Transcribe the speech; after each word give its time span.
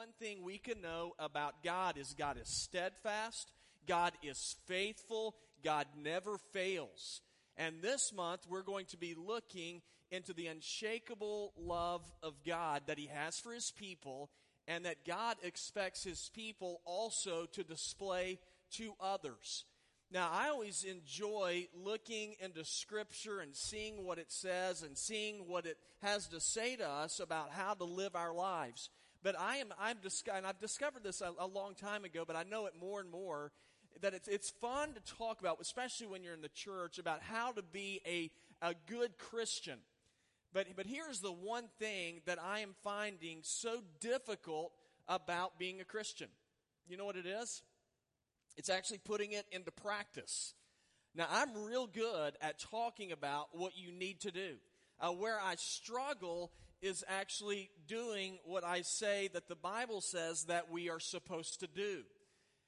one 0.00 0.08
thing 0.18 0.42
we 0.42 0.56
can 0.56 0.80
know 0.80 1.12
about 1.18 1.62
God 1.62 1.98
is 1.98 2.14
God 2.18 2.38
is 2.40 2.48
steadfast, 2.48 3.52
God 3.86 4.14
is 4.22 4.56
faithful, 4.66 5.34
God 5.62 5.84
never 5.94 6.38
fails. 6.54 7.20
And 7.58 7.82
this 7.82 8.10
month, 8.10 8.46
we're 8.48 8.62
going 8.62 8.86
to 8.86 8.96
be 8.96 9.14
looking 9.14 9.82
into 10.10 10.32
the 10.32 10.46
unshakable 10.46 11.52
love 11.58 12.00
of 12.22 12.32
God 12.46 12.84
that 12.86 12.96
He 12.96 13.10
has 13.12 13.38
for 13.40 13.52
His 13.52 13.72
people, 13.72 14.30
and 14.66 14.86
that 14.86 15.04
God 15.04 15.36
expects 15.42 16.02
His 16.02 16.30
people 16.34 16.80
also 16.86 17.44
to 17.52 17.62
display 17.62 18.38
to 18.78 18.94
others. 19.02 19.66
Now, 20.10 20.30
I 20.32 20.48
always 20.48 20.82
enjoy 20.84 21.68
looking 21.74 22.36
into 22.40 22.64
Scripture 22.64 23.40
and 23.40 23.54
seeing 23.54 24.06
what 24.06 24.16
it 24.16 24.32
says 24.32 24.82
and 24.82 24.96
seeing 24.96 25.46
what 25.46 25.66
it 25.66 25.76
has 26.00 26.26
to 26.28 26.40
say 26.40 26.76
to 26.76 26.88
us 26.88 27.20
about 27.20 27.50
how 27.50 27.74
to 27.74 27.84
live 27.84 28.16
our 28.16 28.32
lives. 28.32 28.88
But 29.22 29.38
I 29.38 29.56
am, 29.56 29.72
I'm 29.78 29.98
and 30.34 30.46
I've 30.46 30.58
discovered 30.58 31.02
this 31.02 31.20
a, 31.20 31.32
a 31.38 31.46
long 31.46 31.74
time 31.74 32.04
ago, 32.04 32.24
but 32.26 32.36
I 32.36 32.42
know 32.42 32.66
it 32.66 32.72
more 32.80 33.00
and 33.00 33.10
more 33.10 33.52
that 34.00 34.14
it's, 34.14 34.28
it's 34.28 34.50
fun 34.50 34.94
to 34.94 35.00
talk 35.18 35.40
about, 35.40 35.58
especially 35.60 36.06
when 36.06 36.22
you're 36.22 36.34
in 36.34 36.40
the 36.40 36.48
church, 36.48 36.98
about 36.98 37.20
how 37.22 37.52
to 37.52 37.62
be 37.62 38.00
a, 38.06 38.30
a 38.66 38.74
good 38.86 39.18
Christian. 39.18 39.78
But, 40.52 40.68
but 40.74 40.86
here's 40.86 41.20
the 41.20 41.32
one 41.32 41.68
thing 41.78 42.22
that 42.26 42.38
I 42.42 42.60
am 42.60 42.74
finding 42.82 43.40
so 43.42 43.82
difficult 44.00 44.72
about 45.06 45.58
being 45.58 45.80
a 45.80 45.84
Christian. 45.84 46.28
You 46.88 46.96
know 46.96 47.04
what 47.04 47.16
it 47.16 47.26
is? 47.26 47.62
It's 48.56 48.70
actually 48.70 48.98
putting 48.98 49.32
it 49.32 49.46
into 49.52 49.70
practice. 49.70 50.54
Now, 51.14 51.26
I'm 51.30 51.64
real 51.64 51.86
good 51.86 52.34
at 52.40 52.58
talking 52.58 53.12
about 53.12 53.48
what 53.52 53.76
you 53.76 53.92
need 53.92 54.20
to 54.22 54.30
do. 54.30 54.54
Uh, 55.00 55.10
where 55.10 55.40
I 55.40 55.54
struggle 55.56 56.52
is 56.82 57.04
actually 57.08 57.70
doing 57.86 58.38
what 58.44 58.64
I 58.64 58.82
say 58.82 59.28
that 59.32 59.48
the 59.48 59.56
Bible 59.56 60.00
says 60.00 60.44
that 60.44 60.70
we 60.70 60.88
are 60.88 61.00
supposed 61.00 61.60
to 61.60 61.66
do. 61.66 62.02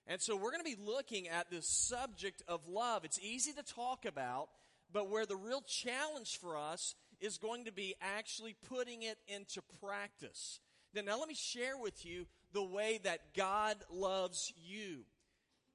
And 0.06 0.20
so 0.20 0.36
we're 0.36 0.50
going 0.50 0.64
to 0.64 0.76
be 0.76 0.82
looking 0.84 1.28
at 1.28 1.50
this 1.50 1.68
subject 1.68 2.42
of 2.48 2.68
love. 2.68 3.04
It's 3.04 3.20
easy 3.20 3.52
to 3.52 3.62
talk 3.62 4.04
about, 4.04 4.48
but 4.92 5.08
where 5.08 5.26
the 5.26 5.36
real 5.36 5.62
challenge 5.62 6.38
for 6.38 6.56
us 6.56 6.94
is 7.20 7.38
going 7.38 7.64
to 7.66 7.72
be 7.72 7.94
actually 8.00 8.56
putting 8.68 9.02
it 9.02 9.18
into 9.28 9.62
practice. 9.80 10.58
Now, 10.94 11.02
now 11.02 11.18
let 11.18 11.28
me 11.28 11.34
share 11.34 11.78
with 11.78 12.04
you 12.04 12.26
the 12.52 12.64
way 12.64 13.00
that 13.04 13.34
God 13.34 13.76
loves 13.90 14.52
you. 14.56 15.04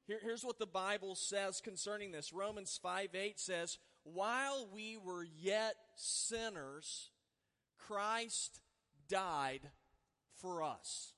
Here, 0.07 0.19
here's 0.21 0.43
what 0.43 0.59
the 0.59 0.67
Bible 0.67 1.15
says 1.15 1.61
concerning 1.61 2.11
this. 2.11 2.33
Romans 2.33 2.79
5 2.81 3.09
8 3.13 3.39
says, 3.39 3.77
While 4.03 4.67
we 4.73 4.97
were 4.97 5.25
yet 5.39 5.75
sinners, 5.95 7.09
Christ 7.77 8.59
died 9.09 9.61
for 10.41 10.63
us. 10.63 11.13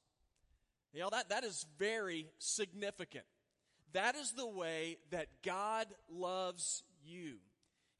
You 0.93 1.01
know, 1.01 1.09
that, 1.11 1.29
that 1.29 1.43
is 1.43 1.65
very 1.77 2.27
significant. 2.39 3.25
That 3.93 4.15
is 4.15 4.31
the 4.31 4.47
way 4.47 4.97
that 5.11 5.27
God 5.43 5.87
loves 6.09 6.83
you. 7.03 7.37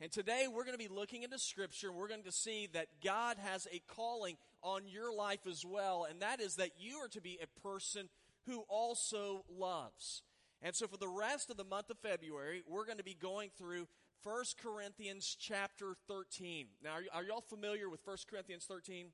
And 0.02 0.12
today 0.12 0.46
we're 0.48 0.64
going 0.64 0.78
to 0.78 0.84
be 0.84 0.94
looking 0.94 1.24
into 1.24 1.38
Scripture 1.38 1.90
and 1.90 1.98
we're 1.98 2.08
going 2.08 2.24
to 2.24 2.32
see 2.32 2.70
that 2.74 2.88
God 3.04 3.38
has 3.38 3.68
a 3.72 3.82
calling 3.94 4.38
on 4.64 4.88
your 4.88 5.14
life 5.14 5.46
as 5.50 5.66
well, 5.66 6.06
and 6.10 6.22
that 6.22 6.40
is 6.42 6.56
that 6.56 6.72
you 6.78 6.98
are 6.98 7.08
to 7.10 7.22
be 7.22 7.40
a 7.42 7.62
person 7.62 8.10
who 8.46 8.64
also 8.70 9.46
loves. 9.50 10.22
And 10.62 10.76
so 10.76 10.88
for 10.88 10.98
the 10.98 11.08
rest 11.08 11.50
of 11.50 11.58
the 11.58 11.64
month 11.64 11.90
of 11.90 11.98
February, 12.00 12.64
we're 12.68 12.86
going 12.86 12.98
to 12.98 13.04
be 13.04 13.14
going 13.20 13.50
through 13.58 13.88
1 14.24 14.44
Corinthians 14.62 15.38
chapter 15.40 15.96
13. 16.08 16.68
Now, 16.84 16.92
are, 16.92 17.20
are 17.20 17.24
y'all 17.24 17.42
familiar 17.42 17.90
with 17.90 18.06
1 18.06 18.18
Corinthians 18.30 18.66
13? 18.66 19.08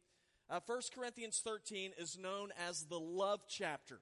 Uh, 0.49 0.59
1 0.65 0.81
Corinthians 0.95 1.41
13 1.43 1.91
is 1.99 2.17
known 2.17 2.49
as 2.67 2.85
the 2.85 2.99
love 2.99 3.41
chapter. 3.47 3.99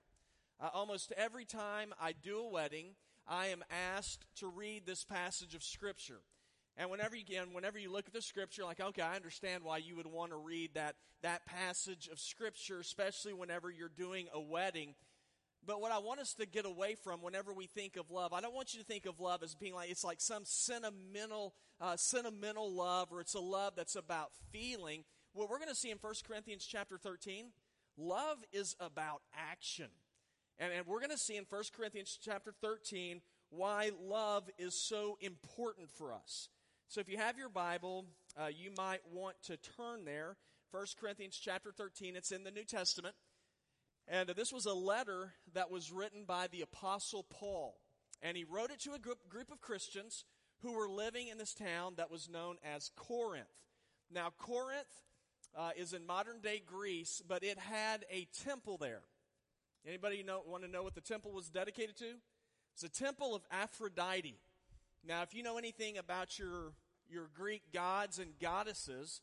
Uh, 0.61 0.69
almost 0.73 1.11
every 1.17 1.43
time 1.43 1.93
I 2.01 2.13
do 2.13 2.39
a 2.39 2.49
wedding, 2.49 2.95
I 3.27 3.47
am 3.47 3.63
asked 3.95 4.25
to 4.37 4.47
read 4.47 4.85
this 4.85 5.03
passage 5.03 5.55
of 5.55 5.63
Scripture. 5.63 6.21
And 6.77 6.89
whenever 6.89 7.15
you, 7.15 7.21
again, 7.21 7.53
whenever 7.53 7.77
you 7.77 7.91
look 7.91 8.07
at 8.07 8.13
the 8.13 8.21
Scripture, 8.21 8.63
like, 8.63 8.79
okay, 8.79 9.01
I 9.01 9.15
understand 9.15 9.63
why 9.63 9.77
you 9.77 9.97
would 9.97 10.07
want 10.07 10.31
to 10.31 10.37
read 10.37 10.71
that, 10.75 10.95
that 11.21 11.45
passage 11.45 12.09
of 12.11 12.19
Scripture, 12.19 12.79
especially 12.79 13.33
whenever 13.33 13.69
you're 13.69 13.89
doing 13.89 14.27
a 14.33 14.39
wedding. 14.39 14.95
But 15.65 15.79
what 15.79 15.91
I 15.91 15.99
want 15.99 16.19
us 16.19 16.33
to 16.35 16.45
get 16.45 16.65
away 16.65 16.95
from 16.95 17.21
whenever 17.21 17.53
we 17.53 17.67
think 17.67 17.95
of 17.95 18.11
love, 18.11 18.33
I 18.33 18.41
don't 18.41 18.53
want 18.53 18.73
you 18.73 18.79
to 18.79 18.85
think 18.85 19.05
of 19.05 19.19
love 19.19 19.43
as 19.43 19.55
being 19.55 19.73
like 19.73 19.89
it's 19.89 20.03
like 20.03 20.19
some 20.19 20.43
sentimental, 20.45 21.53
uh, 21.79 21.95
sentimental 21.95 22.71
love, 22.71 23.09
or 23.11 23.21
it's 23.21 23.33
a 23.33 23.39
love 23.39 23.73
that's 23.75 23.95
about 23.95 24.31
feeling 24.51 25.03
what 25.33 25.49
we're 25.49 25.57
going 25.57 25.69
to 25.69 25.75
see 25.75 25.89
in 25.89 25.97
1 25.99 26.13
Corinthians 26.27 26.65
chapter 26.65 26.97
13, 26.97 27.47
love 27.97 28.37
is 28.51 28.75
about 28.79 29.21
action. 29.35 29.89
And, 30.59 30.71
and 30.71 30.85
we're 30.85 30.99
going 30.99 31.09
to 31.11 31.17
see 31.17 31.37
in 31.37 31.45
1 31.49 31.63
Corinthians 31.75 32.17
chapter 32.23 32.53
13 32.61 33.21
why 33.49 33.91
love 33.99 34.49
is 34.59 34.79
so 34.79 35.17
important 35.21 35.89
for 35.91 36.13
us. 36.13 36.49
So 36.87 37.01
if 37.01 37.09
you 37.09 37.17
have 37.17 37.37
your 37.37 37.49
Bible, 37.49 38.05
uh, 38.39 38.47
you 38.47 38.71
might 38.77 39.01
want 39.11 39.35
to 39.47 39.57
turn 39.57 40.05
there. 40.05 40.37
1 40.71 40.85
Corinthians 40.99 41.39
chapter 41.41 41.71
13, 41.71 42.15
it's 42.15 42.31
in 42.31 42.43
the 42.43 42.51
New 42.51 42.63
Testament. 42.63 43.15
And 44.07 44.29
this 44.29 44.51
was 44.51 44.65
a 44.65 44.73
letter 44.73 45.33
that 45.53 45.71
was 45.71 45.91
written 45.91 46.25
by 46.25 46.47
the 46.47 46.61
Apostle 46.61 47.25
Paul. 47.29 47.77
And 48.21 48.35
he 48.37 48.43
wrote 48.43 48.71
it 48.71 48.79
to 48.81 48.93
a 48.93 48.99
group, 48.99 49.29
group 49.29 49.51
of 49.51 49.61
Christians 49.61 50.25
who 50.61 50.73
were 50.73 50.89
living 50.89 51.27
in 51.27 51.37
this 51.37 51.53
town 51.53 51.93
that 51.97 52.11
was 52.11 52.29
known 52.29 52.57
as 52.63 52.91
Corinth. 52.95 53.47
Now, 54.11 54.29
Corinth 54.37 55.03
uh, 55.55 55.71
is 55.75 55.93
in 55.93 56.05
modern 56.05 56.39
day 56.41 56.61
Greece, 56.65 57.21
but 57.27 57.43
it 57.43 57.57
had 57.57 58.05
a 58.11 58.27
temple 58.45 58.77
there. 58.77 59.01
Anybody 59.85 60.23
know, 60.23 60.41
want 60.47 60.63
to 60.63 60.69
know 60.69 60.83
what 60.83 60.95
the 60.95 61.01
temple 61.01 61.31
was 61.31 61.49
dedicated 61.49 61.97
to? 61.97 62.13
It's 62.73 62.83
a 62.83 62.89
temple 62.89 63.35
of 63.35 63.43
Aphrodite. 63.51 64.39
Now, 65.05 65.21
if 65.21 65.33
you 65.33 65.43
know 65.43 65.57
anything 65.57 65.97
about 65.97 66.39
your, 66.39 66.73
your 67.09 67.29
Greek 67.33 67.73
gods 67.73 68.19
and 68.19 68.39
goddesses, 68.39 69.21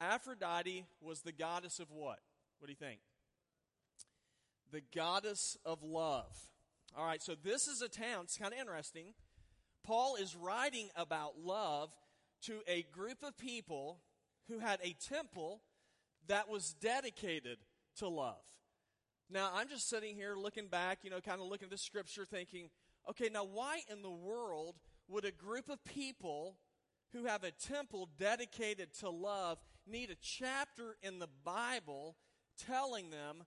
Aphrodite 0.00 0.86
was 1.00 1.20
the 1.20 1.32
goddess 1.32 1.78
of 1.78 1.90
what? 1.90 2.20
What 2.58 2.66
do 2.66 2.72
you 2.72 2.76
think? 2.76 3.00
The 4.72 4.82
goddess 4.94 5.56
of 5.64 5.82
love. 5.82 6.34
All 6.96 7.06
right, 7.06 7.22
so 7.22 7.34
this 7.34 7.66
is 7.66 7.82
a 7.82 7.88
town, 7.88 8.24
it's 8.24 8.38
kind 8.38 8.52
of 8.52 8.58
interesting. 8.58 9.14
Paul 9.82 10.16
is 10.16 10.34
writing 10.36 10.88
about 10.96 11.38
love 11.42 11.90
to 12.42 12.60
a 12.66 12.82
group 12.92 13.22
of 13.22 13.36
people 13.36 14.00
who 14.48 14.58
had 14.58 14.80
a 14.82 14.94
temple 15.08 15.60
that 16.26 16.48
was 16.48 16.74
dedicated 16.80 17.58
to 17.98 18.08
love. 18.08 18.42
Now, 19.30 19.50
I'm 19.54 19.68
just 19.68 19.88
sitting 19.88 20.14
here 20.14 20.36
looking 20.36 20.68
back, 20.68 20.98
you 21.02 21.10
know, 21.10 21.20
kind 21.20 21.40
of 21.40 21.48
looking 21.48 21.66
at 21.66 21.70
the 21.70 21.78
scripture, 21.78 22.24
thinking, 22.24 22.70
okay, 23.08 23.28
now 23.32 23.44
why 23.44 23.80
in 23.90 24.02
the 24.02 24.10
world 24.10 24.76
would 25.08 25.24
a 25.24 25.32
group 25.32 25.68
of 25.68 25.84
people 25.84 26.56
who 27.12 27.24
have 27.26 27.44
a 27.44 27.50
temple 27.50 28.08
dedicated 28.18 28.92
to 29.00 29.08
love 29.08 29.58
need 29.86 30.10
a 30.10 30.16
chapter 30.20 30.96
in 31.02 31.18
the 31.18 31.28
Bible 31.44 32.16
telling 32.58 33.10
them 33.10 33.44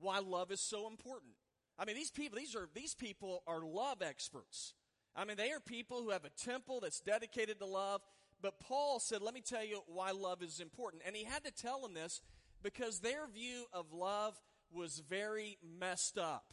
why 0.00 0.18
love 0.18 0.50
is 0.50 0.60
so 0.60 0.88
important? 0.88 1.32
I 1.78 1.84
mean, 1.84 1.96
these 1.96 2.10
people, 2.10 2.38
these 2.38 2.54
are 2.54 2.68
these 2.74 2.94
people 2.94 3.42
are 3.46 3.60
love 3.60 4.02
experts. 4.02 4.74
I 5.16 5.24
mean, 5.24 5.36
they 5.36 5.50
are 5.50 5.60
people 5.60 6.02
who 6.02 6.10
have 6.10 6.24
a 6.24 6.30
temple 6.30 6.80
that's 6.80 7.00
dedicated 7.00 7.58
to 7.58 7.66
love 7.66 8.02
but 8.42 8.60
Paul 8.60 9.00
said, 9.00 9.22
Let 9.22 9.34
me 9.34 9.40
tell 9.40 9.64
you 9.64 9.82
why 9.86 10.12
love 10.12 10.42
is 10.42 10.60
important. 10.60 11.02
And 11.06 11.14
he 11.14 11.24
had 11.24 11.44
to 11.44 11.50
tell 11.50 11.80
them 11.80 11.94
this 11.94 12.20
because 12.62 13.00
their 13.00 13.26
view 13.26 13.66
of 13.72 13.92
love 13.92 14.40
was 14.72 15.02
very 15.08 15.58
messed 15.78 16.18
up. 16.18 16.44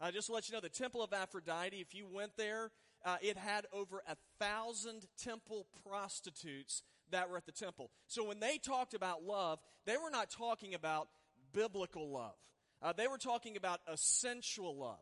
Uh, 0.00 0.10
just 0.10 0.28
want 0.28 0.44
to 0.44 0.46
let 0.46 0.48
you 0.48 0.54
know, 0.54 0.68
the 0.68 0.82
Temple 0.82 1.02
of 1.02 1.12
Aphrodite, 1.12 1.76
if 1.76 1.94
you 1.94 2.06
went 2.10 2.32
there, 2.36 2.70
uh, 3.04 3.16
it 3.20 3.36
had 3.36 3.66
over 3.72 4.02
a 4.08 4.16
thousand 4.38 5.06
temple 5.22 5.66
prostitutes 5.86 6.82
that 7.10 7.30
were 7.30 7.36
at 7.36 7.46
the 7.46 7.52
temple. 7.52 7.90
So 8.06 8.24
when 8.24 8.40
they 8.40 8.58
talked 8.58 8.94
about 8.94 9.22
love, 9.22 9.60
they 9.86 9.96
were 9.96 10.10
not 10.10 10.30
talking 10.30 10.74
about 10.74 11.08
biblical 11.52 12.10
love. 12.10 12.34
Uh, 12.82 12.92
they 12.92 13.06
were 13.06 13.18
talking 13.18 13.56
about 13.56 13.80
a 13.86 13.96
sensual 13.96 14.76
love. 14.76 14.98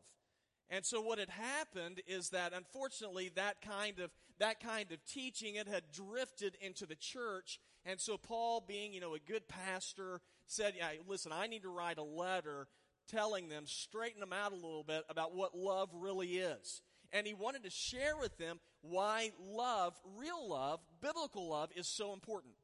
And 0.69 0.85
so 0.85 1.01
what 1.01 1.19
had 1.19 1.31
happened 1.31 2.01
is 2.07 2.29
that 2.31 2.53
unfortunately 2.53 3.31
that 3.35 3.61
kind 3.61 3.99
of 3.99 4.11
that 4.39 4.61
kind 4.61 4.93
of 4.93 5.05
teaching 5.05 5.57
it 5.57 5.67
had 5.67 5.83
drifted 5.93 6.57
into 6.61 6.87
the 6.87 6.95
church. 6.95 7.59
And 7.85 8.01
so 8.01 8.17
Paul, 8.17 8.65
being, 8.67 8.93
you 8.93 9.01
know, 9.01 9.15
a 9.15 9.19
good 9.19 9.49
pastor, 9.49 10.21
said, 10.47 10.75
yeah, 10.77 10.91
listen, 11.07 11.33
I 11.33 11.47
need 11.47 11.63
to 11.63 11.69
write 11.69 11.99
a 11.99 12.03
letter 12.03 12.67
telling 13.09 13.49
them, 13.49 13.65
straighten 13.67 14.21
them 14.21 14.33
out 14.33 14.53
a 14.53 14.55
little 14.55 14.85
bit 14.85 15.03
about 15.09 15.35
what 15.35 15.57
love 15.57 15.91
really 15.93 16.39
is. 16.39 16.81
And 17.13 17.27
he 17.27 17.35
wanted 17.35 17.65
to 17.65 17.71
share 17.71 18.17
with 18.17 18.39
them 18.39 18.61
why 18.83 19.33
love, 19.39 19.95
real 20.17 20.49
love, 20.49 20.81
biblical 21.01 21.49
love, 21.49 21.71
is 21.75 21.89
so 21.89 22.13
important. 22.13 22.55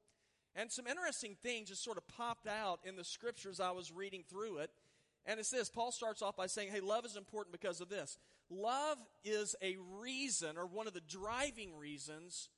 And 0.54 0.70
some 0.72 0.86
interesting 0.86 1.36
things 1.42 1.68
just 1.68 1.84
sort 1.84 1.98
of 1.98 2.08
popped 2.08 2.46
out 2.46 2.80
in 2.84 2.96
the 2.96 3.04
scriptures 3.04 3.60
I 3.60 3.72
was 3.72 3.92
reading 3.92 4.22
through 4.30 4.58
it. 4.58 4.70
And 5.26 5.40
it's 5.40 5.50
this 5.50 5.69
Paul 5.69 5.93
starts 5.93 6.23
off 6.23 6.37
by 6.37 6.46
saying, 6.46 6.70
hey, 6.73 6.81
love 6.81 7.05
is 7.05 7.17
important 7.17 7.52
because 7.52 7.81
of 7.81 7.88
this. 7.88 8.17
Love 8.49 8.99
is 9.25 9.56
a 9.61 9.76
reason, 9.99 10.56
or 10.56 10.67
one 10.67 10.87
of 10.87 10.94
the 10.94 11.00
driving 11.00 11.76
reasons, 11.76 12.49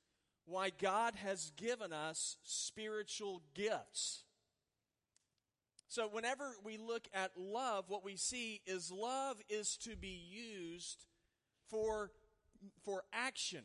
why 0.45 0.69
God 0.69 1.15
has 1.15 1.51
given 1.57 1.91
us 1.91 2.37
spiritual 2.43 3.41
gifts. 3.55 4.23
So, 5.87 6.07
whenever 6.07 6.51
we 6.63 6.77
look 6.77 7.07
at 7.15 7.31
love, 7.35 7.85
what 7.87 8.05
we 8.05 8.15
see 8.15 8.61
is 8.67 8.91
love 8.91 9.37
is 9.49 9.75
to 9.77 9.95
be 9.95 10.21
used 10.29 11.05
for, 11.71 12.11
for 12.85 13.03
action, 13.11 13.63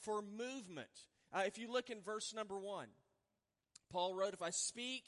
for 0.00 0.20
movement. 0.20 0.88
Uh, 1.32 1.42
if 1.46 1.58
you 1.58 1.70
look 1.70 1.88
in 1.88 2.00
verse 2.00 2.34
number 2.34 2.58
one, 2.58 2.88
Paul 3.92 4.16
wrote, 4.16 4.34
If 4.34 4.42
I 4.42 4.50
speak 4.50 5.04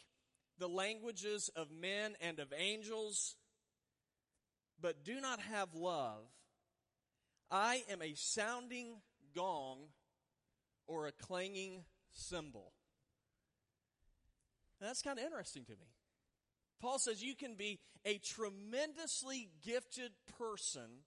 the 0.63 0.69
languages 0.69 1.51
of 1.57 1.73
men 1.73 2.15
and 2.21 2.39
of 2.39 2.53
angels, 2.57 3.35
but 4.81 5.05
do 5.05 5.21
not 5.21 5.41
have 5.41 5.75
love, 5.75 6.23
I 7.51 7.83
am 7.91 8.01
a 8.01 8.15
sounding 8.15 9.01
gong 9.35 9.79
or 10.87 11.09
a 11.09 11.13
clanging 11.13 11.83
cymbal. 12.13 12.73
Now, 14.81 14.87
that's 14.87 15.03
kind 15.03 15.19
of 15.19 15.25
interesting 15.25 15.65
to 15.65 15.73
me. 15.73 15.89
Paul 16.81 17.01
says 17.01 17.25
you 17.25 17.35
can 17.35 17.57
be 17.57 17.81
a 18.05 18.19
tremendously 18.19 19.51
gifted 19.65 20.13
person, 20.39 21.03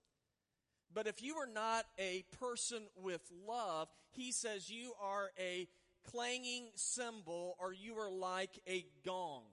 but 0.94 1.08
if 1.08 1.24
you 1.24 1.36
are 1.36 1.48
not 1.48 1.86
a 1.98 2.26
person 2.42 2.88
with 3.02 3.22
love, 3.48 3.88
he 4.12 4.34
says 4.34 4.70
you 4.70 4.92
are 5.02 5.30
a 5.40 5.70
clanging 6.12 6.70
cymbal 6.76 7.56
or 7.60 7.74
you 7.74 7.96
are 7.96 8.10
like 8.10 8.60
a 8.68 8.86
gong. 9.06 9.44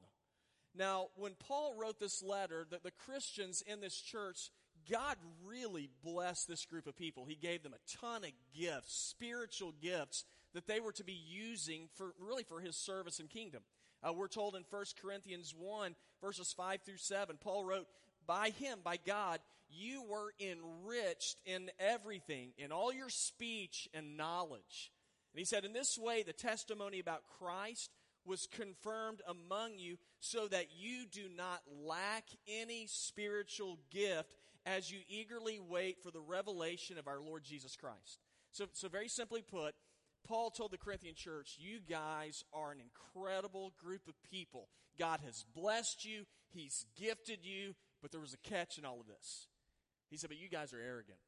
Now, 0.75 1.09
when 1.17 1.33
Paul 1.35 1.75
wrote 1.79 2.01
this 2.01 2.23
letter, 2.23 2.67
the, 2.69 2.79
the 2.83 2.91
Christians 2.91 3.63
in 3.67 3.81
this 3.81 4.01
church, 4.01 4.51
God 4.91 5.17
really 5.45 5.91
blessed 6.03 6.49
this 6.49 6.65
group 6.65 6.87
of 6.87 6.97
people. 6.97 7.25
He 7.25 7.35
gave 7.35 7.63
them 7.63 7.75
a 7.75 7.99
ton 7.99 8.25
of 8.25 8.31
gifts, 8.59 8.95
spiritual 8.95 9.75
gifts 9.83 10.25
that 10.55 10.67
they 10.67 10.81
were 10.81 10.93
to 10.93 11.05
be 11.05 11.19
using 11.29 11.89
for 11.95 12.15
really 12.19 12.43
for 12.43 12.61
his 12.61 12.77
service 12.77 13.19
and 13.21 13.29
kingdom. 13.29 13.63
Uh, 14.03 14.13
we're 14.13 14.29
told 14.29 14.57
in 14.57 14.65
1 14.69 14.85
Corinthians 15.01 15.55
1, 15.57 15.95
verses 16.21 16.53
5 16.57 16.81
through 16.83 16.97
7, 16.97 17.37
Paul 17.41 17.65
wrote, 17.65 17.87
By 18.27 18.51
him, 18.51 18.81
by 18.83 18.97
God, 18.97 19.41
you 19.71 20.03
were 20.03 20.33
enriched 20.41 21.39
in 21.47 21.71
everything, 21.79 22.53
in 22.59 22.73
all 22.73 22.93
your 22.93 23.09
speech 23.09 23.89
and 23.95 24.17
knowledge. 24.17 24.91
And 25.33 25.39
he 25.39 25.45
said, 25.45 25.65
In 25.65 25.73
this 25.73 25.99
way, 25.99 26.23
the 26.23 26.33
testimony 26.33 27.01
about 27.01 27.23
Christ 27.39 27.91
was 28.25 28.47
confirmed 28.47 29.21
among 29.27 29.79
you, 29.79 29.97
so 30.21 30.47
that 30.49 30.67
you 30.77 31.07
do 31.11 31.23
not 31.35 31.63
lack 31.85 32.25
any 32.47 32.87
spiritual 32.87 33.79
gift 33.91 34.35
as 34.65 34.93
you 34.93 35.01
eagerly 35.09 35.59
wait 35.59 36.03
for 36.03 36.11
the 36.11 36.21
revelation 36.21 36.99
of 36.99 37.09
our 37.09 37.21
Lord 37.21 37.43
Jesus 37.43 37.75
Christ. 37.77 38.21
So, 38.53 38.67
so 38.73 38.89
very 38.89 39.09
simply 39.09 39.43
put, 39.43 39.75
Paul 40.27 40.51
told 40.51 40.71
the 40.71 40.79
Corinthian 40.79 41.15
church, 41.15 41.57
You 41.59 41.81
guys 41.81 42.45
are 42.53 42.71
an 42.71 42.79
incredible 42.81 43.73
group 43.79 44.07
of 44.07 44.15
people. 44.31 44.69
God 44.99 45.21
has 45.25 45.45
blessed 45.55 46.05
you, 46.05 46.25
He's 46.51 46.85
gifted 46.97 47.41
you, 47.43 47.75
but 48.01 48.13
there 48.13 48.21
was 48.21 48.35
a 48.35 48.49
catch 48.49 48.79
in 48.79 48.85
all 48.85 49.01
of 49.01 49.07
this. 49.07 49.49
He 50.11 50.17
said, 50.17 50.31
But 50.31 50.39
you 50.39 50.49
guys 50.49 50.73
are 50.73 50.81
arrogant. 50.81 51.19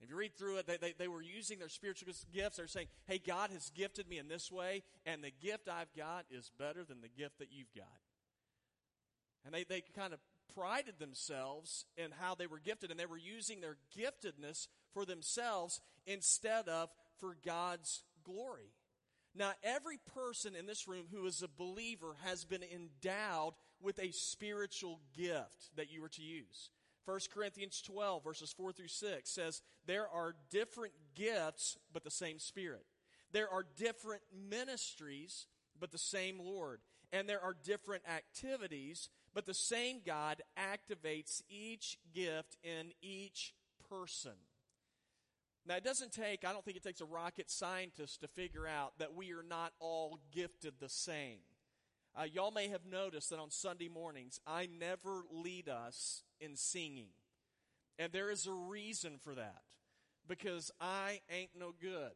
If 0.00 0.08
you 0.08 0.16
read 0.16 0.34
through 0.34 0.56
it, 0.56 0.66
they, 0.66 0.78
they, 0.78 0.94
they, 0.98 1.08
were 1.08 1.20
using 1.20 1.58
their 1.58 1.68
spiritual 1.68 2.12
gifts. 2.32 2.56
They're 2.56 2.66
saying, 2.66 2.86
Hey, 3.06 3.18
God 3.18 3.50
has 3.50 3.70
gifted 3.70 4.08
me 4.08 4.18
in 4.18 4.28
this 4.28 4.50
way, 4.50 4.82
and 5.04 5.22
the 5.22 5.30
gift 5.30 5.68
I've 5.68 5.94
got 5.94 6.24
is 6.30 6.50
better 6.58 6.84
than 6.84 7.02
the 7.02 7.08
gift 7.08 7.38
that 7.38 7.52
you've 7.52 7.74
got. 7.74 7.86
And 9.44 9.54
they, 9.54 9.64
they 9.64 9.82
kind 9.94 10.14
of 10.14 10.20
prided 10.54 10.98
themselves 10.98 11.84
in 11.96 12.10
how 12.18 12.34
they 12.34 12.46
were 12.46 12.58
gifted, 12.58 12.90
and 12.90 12.98
they 12.98 13.06
were 13.06 13.18
using 13.18 13.60
their 13.60 13.76
giftedness 13.96 14.68
for 14.92 15.04
themselves 15.04 15.80
instead 16.06 16.68
of 16.68 16.88
for 17.18 17.36
God's 17.44 18.02
glory. 18.24 18.72
Now, 19.34 19.52
every 19.62 19.98
person 20.14 20.56
in 20.56 20.66
this 20.66 20.88
room 20.88 21.06
who 21.12 21.26
is 21.26 21.42
a 21.42 21.48
believer 21.48 22.16
has 22.24 22.44
been 22.44 22.62
endowed 22.62 23.52
with 23.80 23.98
a 23.98 24.12
spiritual 24.12 25.00
gift 25.16 25.76
that 25.76 25.90
you 25.90 26.02
are 26.04 26.08
to 26.08 26.22
use. 26.22 26.70
1 27.04 27.18
Corinthians 27.32 27.82
12, 27.82 28.22
verses 28.22 28.52
4 28.52 28.72
through 28.72 28.88
6 28.88 29.30
says, 29.30 29.62
There 29.86 30.08
are 30.08 30.34
different 30.50 30.94
gifts, 31.14 31.78
but 31.92 32.04
the 32.04 32.10
same 32.10 32.38
Spirit. 32.38 32.84
There 33.32 33.48
are 33.48 33.64
different 33.76 34.22
ministries, 34.48 35.46
but 35.78 35.92
the 35.92 35.98
same 35.98 36.38
Lord. 36.38 36.80
And 37.12 37.28
there 37.28 37.42
are 37.42 37.56
different 37.64 38.04
activities, 38.08 39.08
but 39.34 39.46
the 39.46 39.54
same 39.54 40.00
God 40.04 40.42
activates 40.58 41.42
each 41.48 41.98
gift 42.14 42.56
in 42.62 42.92
each 43.02 43.54
person. 43.88 44.32
Now, 45.66 45.76
it 45.76 45.84
doesn't 45.84 46.12
take, 46.12 46.44
I 46.44 46.52
don't 46.52 46.64
think 46.64 46.76
it 46.76 46.82
takes 46.82 47.00
a 47.00 47.06
rocket 47.06 47.50
scientist 47.50 48.20
to 48.22 48.28
figure 48.28 48.66
out 48.66 48.98
that 48.98 49.14
we 49.14 49.32
are 49.32 49.44
not 49.46 49.72
all 49.78 50.18
gifted 50.32 50.74
the 50.80 50.88
same. 50.88 51.38
Uh, 52.16 52.24
y'all 52.24 52.50
may 52.50 52.68
have 52.68 52.84
noticed 52.90 53.30
that 53.30 53.38
on 53.38 53.50
Sunday 53.50 53.88
mornings, 53.88 54.40
I 54.46 54.68
never 54.78 55.22
lead 55.30 55.68
us 55.68 56.22
in 56.40 56.56
singing. 56.56 57.10
And 57.98 58.12
there 58.12 58.30
is 58.30 58.46
a 58.46 58.52
reason 58.52 59.18
for 59.22 59.34
that. 59.34 59.62
Because 60.28 60.70
I 60.80 61.20
ain't 61.30 61.50
no 61.58 61.72
good. 61.80 62.12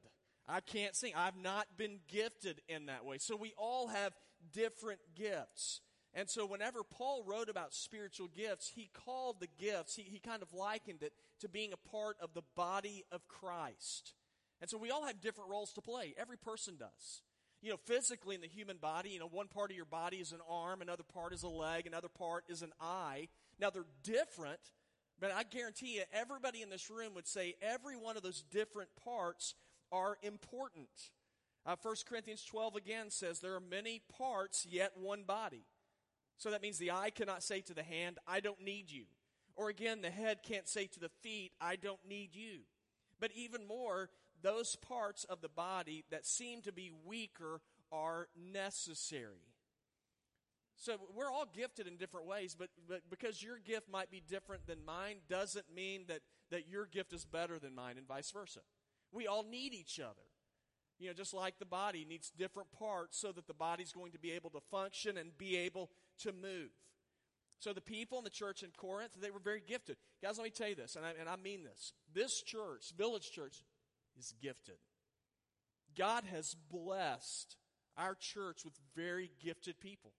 I 0.46 0.60
can't 0.60 0.94
sing. 0.94 1.12
I've 1.16 1.36
not 1.36 1.66
been 1.76 2.00
gifted 2.06 2.60
in 2.68 2.86
that 2.86 3.04
way. 3.04 3.18
So 3.18 3.34
we 3.34 3.54
all 3.56 3.88
have 3.88 4.12
different 4.52 5.00
gifts. 5.14 5.80
And 6.16 6.30
so, 6.30 6.46
whenever 6.46 6.84
Paul 6.84 7.24
wrote 7.26 7.48
about 7.48 7.74
spiritual 7.74 8.28
gifts, 8.28 8.70
he 8.74 8.88
called 9.04 9.40
the 9.40 9.48
gifts, 9.58 9.96
he, 9.96 10.02
he 10.02 10.20
kind 10.20 10.42
of 10.42 10.54
likened 10.54 11.02
it 11.02 11.12
to 11.40 11.48
being 11.48 11.72
a 11.72 11.88
part 11.90 12.16
of 12.20 12.34
the 12.34 12.44
body 12.54 13.04
of 13.10 13.26
Christ. 13.26 14.12
And 14.60 14.70
so, 14.70 14.78
we 14.78 14.92
all 14.92 15.06
have 15.06 15.20
different 15.20 15.50
roles 15.50 15.72
to 15.72 15.80
play. 15.80 16.14
Every 16.16 16.36
person 16.36 16.76
does. 16.78 17.22
You 17.64 17.70
know, 17.70 17.78
physically 17.86 18.34
in 18.34 18.42
the 18.42 18.46
human 18.46 18.76
body, 18.76 19.08
you 19.08 19.18
know, 19.18 19.26
one 19.26 19.48
part 19.48 19.70
of 19.70 19.76
your 19.76 19.86
body 19.86 20.18
is 20.18 20.32
an 20.32 20.40
arm, 20.50 20.82
another 20.82 21.02
part 21.02 21.32
is 21.32 21.44
a 21.44 21.48
leg, 21.48 21.86
another 21.86 22.10
part 22.10 22.44
is 22.46 22.60
an 22.60 22.72
eye. 22.78 23.28
Now, 23.58 23.70
they're 23.70 23.86
different, 24.02 24.60
but 25.18 25.32
I 25.32 25.44
guarantee 25.44 25.94
you, 25.94 26.02
everybody 26.12 26.60
in 26.60 26.68
this 26.68 26.90
room 26.90 27.14
would 27.14 27.26
say 27.26 27.54
every 27.62 27.96
one 27.96 28.18
of 28.18 28.22
those 28.22 28.44
different 28.50 28.90
parts 29.02 29.54
are 29.90 30.18
important. 30.22 30.90
Uh, 31.64 31.76
1 31.80 31.94
Corinthians 32.06 32.44
12 32.44 32.76
again 32.76 33.08
says, 33.08 33.40
There 33.40 33.54
are 33.54 33.60
many 33.60 34.02
parts, 34.18 34.66
yet 34.68 34.92
one 35.00 35.22
body. 35.22 35.64
So 36.36 36.50
that 36.50 36.60
means 36.60 36.76
the 36.76 36.90
eye 36.90 37.08
cannot 37.14 37.42
say 37.42 37.62
to 37.62 37.72
the 37.72 37.82
hand, 37.82 38.18
I 38.26 38.40
don't 38.40 38.62
need 38.62 38.90
you. 38.90 39.04
Or 39.56 39.70
again, 39.70 40.02
the 40.02 40.10
head 40.10 40.40
can't 40.42 40.68
say 40.68 40.86
to 40.88 41.00
the 41.00 41.10
feet, 41.22 41.52
I 41.62 41.76
don't 41.76 42.06
need 42.06 42.34
you. 42.34 42.60
But 43.20 43.30
even 43.34 43.66
more, 43.66 44.10
those 44.44 44.76
parts 44.76 45.24
of 45.24 45.40
the 45.40 45.48
body 45.48 46.04
that 46.10 46.26
seem 46.26 46.60
to 46.62 46.72
be 46.72 46.92
weaker 47.04 47.62
are 47.90 48.28
necessary. 48.52 49.54
So 50.76 50.96
we're 51.16 51.30
all 51.30 51.46
gifted 51.50 51.86
in 51.86 51.96
different 51.96 52.26
ways, 52.26 52.54
but, 52.58 52.68
but 52.86 53.00
because 53.08 53.42
your 53.42 53.58
gift 53.58 53.88
might 53.90 54.10
be 54.10 54.22
different 54.28 54.66
than 54.66 54.84
mine 54.84 55.16
doesn't 55.30 55.74
mean 55.74 56.04
that, 56.08 56.20
that 56.50 56.68
your 56.68 56.84
gift 56.84 57.14
is 57.14 57.24
better 57.24 57.58
than 57.58 57.74
mine 57.74 57.96
and 57.96 58.06
vice 58.06 58.30
versa. 58.30 58.60
We 59.12 59.26
all 59.26 59.44
need 59.44 59.72
each 59.72 59.98
other. 59.98 60.28
You 60.98 61.08
know, 61.08 61.14
just 61.14 61.32
like 61.32 61.58
the 61.58 61.64
body 61.64 62.04
needs 62.06 62.30
different 62.30 62.70
parts 62.72 63.18
so 63.18 63.32
that 63.32 63.46
the 63.46 63.54
body's 63.54 63.92
going 63.92 64.12
to 64.12 64.18
be 64.18 64.32
able 64.32 64.50
to 64.50 64.60
function 64.70 65.16
and 65.16 65.36
be 65.38 65.56
able 65.56 65.90
to 66.18 66.32
move. 66.32 66.70
So 67.60 67.72
the 67.72 67.80
people 67.80 68.18
in 68.18 68.24
the 68.24 68.30
church 68.30 68.62
in 68.62 68.70
Corinth, 68.76 69.12
they 69.20 69.30
were 69.30 69.38
very 69.38 69.62
gifted. 69.66 69.96
Guys, 70.22 70.36
let 70.36 70.44
me 70.44 70.50
tell 70.50 70.68
you 70.68 70.74
this, 70.74 70.96
and 70.96 71.06
I, 71.06 71.12
and 71.18 71.28
I 71.28 71.36
mean 71.36 71.64
this. 71.64 71.92
This 72.12 72.42
church, 72.42 72.92
Village 72.96 73.30
Church, 73.30 73.62
is 74.18 74.34
gifted. 74.40 74.76
God 75.96 76.24
has 76.32 76.56
blessed 76.70 77.56
our 77.96 78.14
church 78.14 78.64
with 78.64 78.74
very 78.96 79.30
gifted 79.42 79.80
people. 79.80 80.12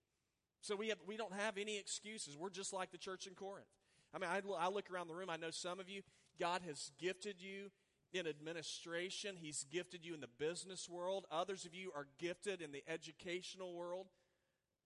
So 0.62 0.75
we, 0.75 0.90
have, 0.90 0.98
we 1.06 1.18
don't 1.18 1.34
have 1.34 1.58
any 1.58 1.78
excuses. 1.78 2.38
We're 2.38 2.50
just 2.50 2.74
like 2.74 2.92
the 2.92 2.98
church 2.98 3.28
in 3.28 3.34
Corinth. 3.34 3.68
I 4.14 4.18
mean, 4.18 4.30
I, 4.30 4.66
I 4.66 4.70
look 4.70 4.90
around 4.90 5.10
the 5.10 5.14
room, 5.14 5.30
I 5.30 5.36
know 5.36 5.52
some 5.52 5.80
of 5.80 5.90
you, 5.90 6.02
God 6.40 6.62
has 6.68 6.92
gifted 6.98 7.42
you 7.42 7.70
in 8.14 8.28
administration, 8.28 9.36
He's 9.38 9.66
gifted 9.70 10.06
you 10.06 10.14
in 10.14 10.22
the 10.22 10.30
business 10.40 10.88
world. 10.90 11.25
Others 11.32 11.66
of 11.66 11.75
you 11.75 11.92
are 11.96 12.08
gifted 12.18 12.62
in 12.62 12.72
the 12.72 12.84
educational 12.88 13.75
world. 13.75 14.08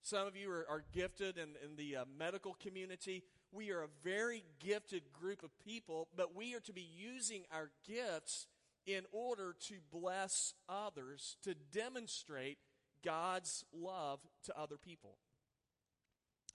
Some 0.01 0.27
of 0.27 0.35
you 0.35 0.49
are, 0.49 0.65
are 0.69 0.83
gifted 0.93 1.37
in, 1.37 1.49
in 1.63 1.75
the 1.75 1.97
uh, 1.97 2.05
medical 2.17 2.55
community. 2.61 3.23
We 3.51 3.71
are 3.71 3.83
a 3.83 3.89
very 4.03 4.43
gifted 4.59 5.03
group 5.11 5.43
of 5.43 5.51
people, 5.59 6.07
but 6.15 6.35
we 6.35 6.55
are 6.55 6.61
to 6.61 6.73
be 6.73 6.87
using 6.97 7.43
our 7.51 7.69
gifts 7.87 8.47
in 8.95 9.05
order 9.11 9.55
to 9.67 9.75
bless 9.91 10.53
others, 10.67 11.37
to 11.43 11.55
demonstrate 11.71 12.57
God's 13.03 13.63
love 13.73 14.19
to 14.45 14.57
other 14.57 14.77
people. 14.77 15.17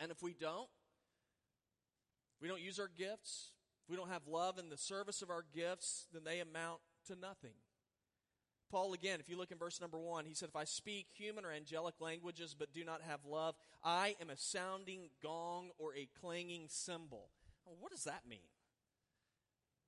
And 0.01 0.11
if 0.11 0.23
we 0.23 0.35
don't, 0.35 0.69
we 2.41 2.49
don't 2.49 2.61
use 2.61 2.79
our 2.79 2.91
gifts, 2.97 3.51
if 3.85 3.91
we 3.91 3.97
don't 3.97 4.11
have 4.11 4.27
love 4.27 4.59
in 4.59 4.69
the 4.69 4.77
service 4.77 5.23
of 5.23 5.31
our 5.31 5.45
gifts, 5.55 6.07
then 6.13 6.23
they 6.25 6.41
amount 6.41 6.81
to 7.07 7.15
nothing. 7.15 7.55
Paul, 8.71 8.93
again, 8.93 9.21
if 9.21 9.29
you 9.29 9.37
look 9.37 9.53
in 9.53 9.59
verse 9.59 9.81
number 9.81 9.99
one, 9.99 10.25
he 10.25 10.35
said, 10.35 10.49
If 10.49 10.57
I 10.57 10.65
speak 10.65 11.07
human 11.13 11.45
or 11.45 11.53
angelic 11.53 11.95
languages 12.01 12.57
but 12.59 12.73
do 12.73 12.85
not 12.85 13.03
have 13.03 13.21
love, 13.25 13.55
I 13.85 14.17
am 14.21 14.31
a 14.31 14.37
sounding 14.37 15.11
gong 15.23 15.71
or 15.79 15.95
a 15.95 16.09
clanging 16.21 16.67
cymbal. 16.69 17.29
Well, 17.65 17.77
what 17.79 17.93
does 17.93 18.05
that 18.05 18.23
mean? 18.29 18.41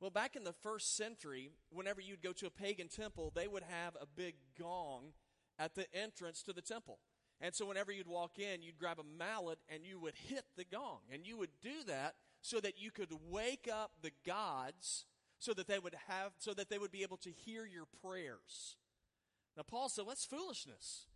Well, 0.00 0.11
back 0.11 0.37
in 0.37 0.45
the 0.45 0.53
first 0.53 0.97
century, 0.97 1.53
whenever 1.71 2.00
you'd 2.00 2.23
go 2.23 2.33
to 2.33 2.47
a 2.47 2.50
pagan 2.50 2.88
temple, 2.88 3.33
they 3.35 3.49
would 3.49 3.62
have 3.62 3.97
a 4.00 4.07
big 4.07 4.35
gong 4.59 5.12
at 5.59 5.75
the 5.75 5.87
entrance 5.95 6.43
to 6.43 6.53
the 6.53 6.61
temple. 6.61 6.99
And 7.41 7.55
so 7.55 7.67
whenever 7.67 7.93
you'd 7.93 8.07
walk 8.07 8.38
in, 8.38 8.62
you'd 8.62 8.79
grab 8.79 8.99
a 8.99 9.19
mallet 9.19 9.59
and 9.69 9.85
you 9.85 9.99
would 10.00 10.15
hit 10.15 10.45
the 10.57 10.65
gong. 10.65 11.00
And 11.12 11.26
you 11.26 11.37
would 11.38 11.50
do 11.62 11.85
that 11.87 12.15
so 12.41 12.61
that 12.61 12.79
you 12.79 12.91
could 12.91 13.11
wake 13.29 13.69
up 13.73 13.93
the 14.03 14.12
gods 14.26 15.07
so 15.38 15.53
that 15.55 15.67
they 15.67 15.79
would 15.79 15.95
have 16.09 16.33
so 16.38 16.55
that 16.55 16.71
they 16.71 16.79
would 16.79 16.93
be 16.93 17.03
able 17.03 17.19
to 17.19 17.31
hear 17.31 17.67
your 17.67 17.85
prayers. 18.03 18.76
Now 19.57 19.65
Paul 19.67 19.88
said, 19.88 20.05
that's 20.09 20.25
foolishness. 20.25 21.07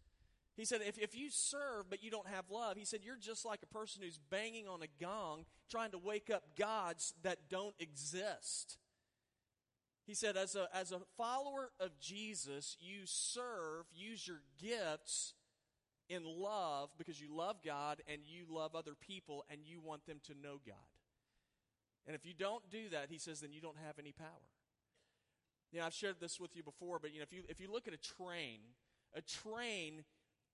He 0.60 0.66
said, 0.66 0.82
if, 0.86 0.98
if 0.98 1.16
you 1.16 1.28
serve 1.30 1.88
but 1.88 2.02
you 2.02 2.10
don't 2.10 2.28
have 2.28 2.44
love, 2.50 2.76
he 2.76 2.84
said, 2.84 3.00
you're 3.02 3.16
just 3.16 3.46
like 3.46 3.60
a 3.62 3.74
person 3.74 4.02
who's 4.02 4.18
banging 4.30 4.68
on 4.68 4.82
a 4.82 5.02
gong 5.02 5.46
trying 5.70 5.90
to 5.92 5.98
wake 5.98 6.28
up 6.28 6.42
gods 6.58 7.14
that 7.22 7.48
don't 7.48 7.74
exist. 7.78 8.76
He 10.06 10.12
said, 10.12 10.36
as 10.36 10.56
a, 10.56 10.68
as 10.74 10.92
a 10.92 11.00
follower 11.16 11.70
of 11.80 11.98
Jesus, 11.98 12.76
you 12.78 13.00
serve, 13.06 13.86
use 13.94 14.28
your 14.28 14.42
gifts 14.60 15.32
in 16.10 16.24
love 16.26 16.90
because 16.98 17.18
you 17.18 17.34
love 17.34 17.56
God 17.64 18.02
and 18.06 18.20
you 18.26 18.44
love 18.46 18.74
other 18.74 18.94
people 19.00 19.46
and 19.50 19.60
you 19.64 19.80
want 19.80 20.04
them 20.04 20.20
to 20.24 20.34
know 20.34 20.60
God. 20.66 20.76
And 22.06 22.14
if 22.14 22.26
you 22.26 22.34
don't 22.38 22.68
do 22.70 22.90
that, 22.90 23.06
he 23.08 23.16
says, 23.16 23.40
then 23.40 23.54
you 23.54 23.62
don't 23.62 23.78
have 23.86 23.98
any 23.98 24.12
power. 24.12 24.28
Know, 25.72 25.86
I've 25.86 25.94
shared 25.94 26.16
this 26.20 26.38
with 26.38 26.54
you 26.54 26.62
before, 26.62 26.98
but 26.98 27.14
you 27.14 27.20
know, 27.20 27.22
if 27.22 27.32
you 27.32 27.44
if 27.48 27.60
you 27.60 27.72
look 27.72 27.86
at 27.86 27.94
a 27.94 27.96
train, 27.96 28.58
a 29.14 29.22
train 29.22 30.02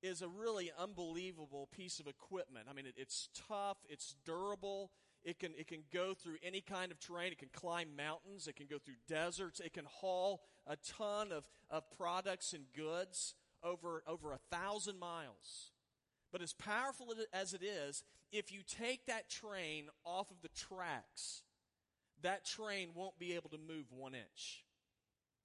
is 0.03 0.23
a 0.23 0.29
really 0.29 0.71
unbelievable 0.79 1.69
piece 1.75 2.01
of 2.01 2.07
equipment. 2.07 2.67
I 2.71 2.73
mean, 2.73 2.87
it, 2.87 2.95
it's 2.97 3.29
tough, 3.49 3.79
it's 3.89 4.15
durable, 4.25 4.91
it 5.27 5.41
can, 5.41 5.55
it 5.59 5.67
can 5.67 5.83
go 5.93 6.15
through 6.15 6.37
any 6.41 6.61
kind 6.61 6.93
of 6.93 7.01
terrain. 7.01 7.33
It 7.33 7.39
can 7.39 7.49
climb 7.53 7.97
mountains. 7.97 8.47
It 8.47 8.55
can 8.55 8.69
go 8.69 8.79
through 8.79 8.95
deserts. 9.09 9.59
It 9.59 9.73
can 9.73 9.85
haul 9.85 10.45
a 10.69 10.77
ton 10.77 11.33
of, 11.33 11.43
of 11.69 11.91
products 11.91 12.53
and 12.53 12.63
goods 12.73 13.35
over, 13.61 14.05
over 14.07 14.33
a 14.33 14.39
thousand 14.57 15.01
miles. 15.01 15.73
But 16.31 16.43
as 16.43 16.53
powerful 16.53 17.13
as 17.33 17.55
it 17.55 17.65
is, 17.65 18.05
if 18.31 18.53
you 18.53 18.61
take 18.65 19.07
that 19.07 19.29
train 19.29 19.87
off 20.05 20.31
of 20.31 20.43
the 20.43 20.49
tracks, 20.49 21.43
that 22.23 22.45
train 22.45 22.91
won't 22.95 23.19
be 23.19 23.35
able 23.35 23.51
to 23.51 23.59
move 23.59 23.87
one 23.91 24.15
inch. 24.15 24.65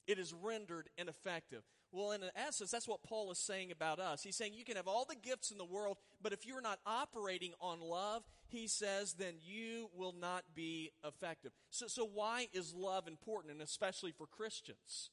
It 0.05 0.19
is 0.19 0.31
rendered 0.31 0.89
ineffective. 0.95 1.63
Well, 1.91 2.11
in 2.11 2.21
essence, 2.35 2.71
that's 2.71 2.87
what 2.87 3.03
Paul 3.03 3.31
is 3.31 3.37
saying 3.37 3.71
about 3.71 3.99
us. 3.99 4.23
He's 4.23 4.37
saying 4.37 4.53
you 4.55 4.63
can 4.63 4.77
have 4.77 4.87
all 4.87 5.05
the 5.05 5.15
gifts 5.15 5.51
in 5.51 5.57
the 5.57 5.65
world, 5.65 5.97
but 6.21 6.31
if 6.31 6.45
you're 6.45 6.61
not 6.61 6.79
operating 6.85 7.51
on 7.59 7.81
love, 7.81 8.23
he 8.47 8.67
says, 8.67 9.13
then 9.13 9.33
you 9.41 9.89
will 9.93 10.13
not 10.13 10.43
be 10.55 10.91
effective. 11.05 11.51
So, 11.69 11.87
so 11.87 12.05
why 12.05 12.47
is 12.53 12.73
love 12.73 13.07
important, 13.07 13.53
and 13.53 13.61
especially 13.61 14.13
for 14.13 14.25
Christians? 14.25 15.09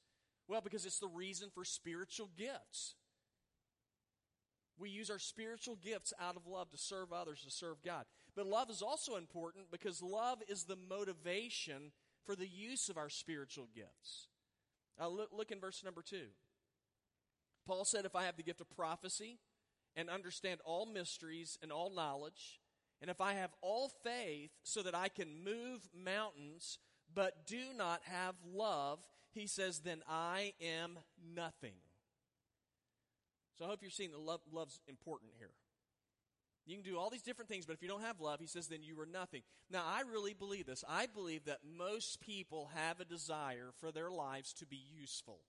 Well, 0.47 0.61
because 0.61 0.87
it's 0.87 1.01
the 1.01 1.09
reason 1.09 1.49
for 1.53 1.65
spiritual 1.65 2.31
gifts. 2.39 2.95
We 4.79 4.89
use 4.89 5.11
our 5.11 5.19
spiritual 5.19 5.77
gifts 5.77 6.13
out 6.21 6.37
of 6.37 6.47
love 6.47 6.71
to 6.71 6.79
serve 6.79 7.13
others, 7.13 7.43
to 7.43 7.51
serve 7.51 7.83
God. 7.83 8.05
But 8.37 8.47
love 8.47 8.71
is 8.71 8.83
also 8.83 9.17
important 9.17 9.73
because 9.73 10.01
love 10.01 10.39
is 10.49 10.65
the 10.65 10.79
motivation 10.89 11.91
for 12.25 12.37
the 12.37 12.47
use 12.47 12.89
of 12.89 12.97
our 12.97 13.09
spiritual 13.09 13.67
gifts. 13.75 14.29
Uh, 14.97 15.05
now, 15.05 15.11
look, 15.11 15.31
look 15.33 15.51
in 15.51 15.59
verse 15.59 15.83
number 15.85 16.03
two. 16.03 16.29
Paul 17.69 17.85
said, 17.85 18.07
If 18.07 18.17
I 18.17 18.25
have 18.25 18.37
the 18.39 18.43
gift 18.43 18.63
of 18.63 18.71
prophecy 18.71 19.39
and 19.95 20.09
understand 20.09 20.61
all 20.65 20.87
mysteries 20.87 21.59
and 21.63 21.71
all 21.71 21.95
knowledge, 21.95 22.61
and 23.01 23.11
if 23.11 23.21
I 23.21 23.35
have 23.35 23.51
all 23.61 23.93
faith 24.03 24.51
so 24.65 24.83
that 24.83 24.95
I 24.95 25.09
can 25.09 25.45
move 25.45 25.87
mountains, 25.95 26.79
but 27.15 27.47
do 27.47 27.61
not 27.77 28.01
have 28.05 28.35
love, 28.45 29.01
he 29.33 29.47
says, 29.47 29.81
then 29.81 30.03
I 30.09 30.55
am 30.61 30.99
nothing. 31.35 31.75
So 33.57 33.65
I 33.65 33.69
hope 33.69 33.83
you're 33.83 33.91
seeing 33.91 34.13
that 34.13 34.21
love, 34.21 34.41
love's 34.51 34.81
important 34.89 35.33
here. 35.39 35.51
You 36.67 36.77
can 36.77 36.85
do 36.85 36.99
all 36.99 37.11
these 37.11 37.23
different 37.23 37.49
things, 37.49 37.67
but 37.67 37.75
if 37.75 37.83
you 37.83 37.89
don't 37.89 38.03
have 38.03 38.21
love, 38.21 38.41
he 38.41 38.47
says, 38.47 38.67
then 38.67 38.83
you 38.83 38.99
are 39.01 39.07
nothing. 39.07 39.43
Now, 39.71 39.85
I 39.87 40.03
really 40.11 40.35
believe 40.35 40.67
this. 40.67 40.85
I 40.89 41.07
believe 41.07 41.45
that 41.45 41.61
most 41.77 42.21
people 42.21 42.71
have 42.75 43.01
a 43.01 43.05
desire 43.05 43.71
for 43.79 43.91
their 43.93 44.11
lives 44.11 44.53
to 44.55 44.67
be 44.67 44.81
useful. 44.95 45.41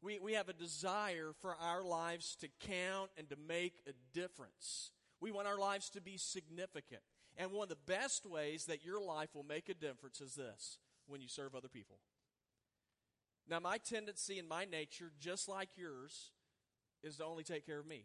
We, 0.00 0.18
we 0.20 0.34
have 0.34 0.48
a 0.48 0.52
desire 0.52 1.32
for 1.40 1.56
our 1.60 1.82
lives 1.82 2.36
to 2.40 2.48
count 2.60 3.10
and 3.16 3.28
to 3.30 3.36
make 3.36 3.74
a 3.86 3.92
difference. 4.14 4.92
We 5.20 5.32
want 5.32 5.48
our 5.48 5.58
lives 5.58 5.90
to 5.90 6.00
be 6.00 6.16
significant. 6.16 7.02
And 7.36 7.52
one 7.52 7.64
of 7.64 7.68
the 7.68 7.92
best 7.92 8.26
ways 8.26 8.66
that 8.66 8.84
your 8.84 9.00
life 9.00 9.30
will 9.34 9.44
make 9.44 9.68
a 9.68 9.74
difference 9.74 10.20
is 10.20 10.34
this 10.34 10.78
when 11.06 11.20
you 11.20 11.28
serve 11.28 11.54
other 11.54 11.68
people. 11.68 11.98
Now, 13.48 13.60
my 13.60 13.78
tendency 13.78 14.38
and 14.38 14.48
my 14.48 14.66
nature, 14.66 15.10
just 15.18 15.48
like 15.48 15.70
yours, 15.76 16.30
is 17.02 17.16
to 17.16 17.24
only 17.24 17.44
take 17.44 17.64
care 17.64 17.78
of 17.78 17.86
me. 17.86 18.04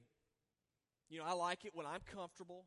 You 1.10 1.20
know, 1.20 1.26
I 1.26 1.34
like 1.34 1.66
it 1.66 1.76
when 1.76 1.86
I'm 1.86 2.02
comfortable. 2.02 2.66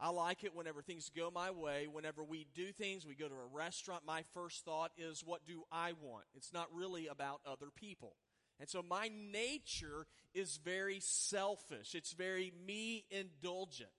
I 0.00 0.08
like 0.08 0.42
it 0.42 0.54
whenever 0.54 0.82
things 0.82 1.10
go 1.14 1.30
my 1.30 1.50
way. 1.50 1.86
Whenever 1.86 2.24
we 2.24 2.46
do 2.54 2.72
things, 2.72 3.06
we 3.06 3.14
go 3.14 3.28
to 3.28 3.34
a 3.34 3.46
restaurant, 3.46 4.02
my 4.04 4.24
first 4.34 4.64
thought 4.64 4.90
is, 4.96 5.22
what 5.24 5.46
do 5.46 5.62
I 5.70 5.92
want? 5.92 6.24
It's 6.34 6.52
not 6.52 6.66
really 6.74 7.06
about 7.06 7.40
other 7.46 7.68
people. 7.74 8.16
And 8.62 8.70
so 8.70 8.80
my 8.80 9.10
nature 9.32 10.06
is 10.34 10.60
very 10.64 11.00
selfish. 11.00 11.96
It's 11.96 12.12
very 12.12 12.52
me 12.64 13.04
indulgent. 13.10 13.90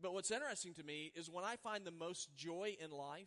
But 0.00 0.14
what's 0.14 0.30
interesting 0.30 0.74
to 0.74 0.84
me 0.84 1.10
is 1.16 1.28
when 1.28 1.44
I 1.44 1.56
find 1.56 1.84
the 1.84 1.90
most 1.90 2.36
joy 2.36 2.76
in 2.80 2.92
life 2.92 3.26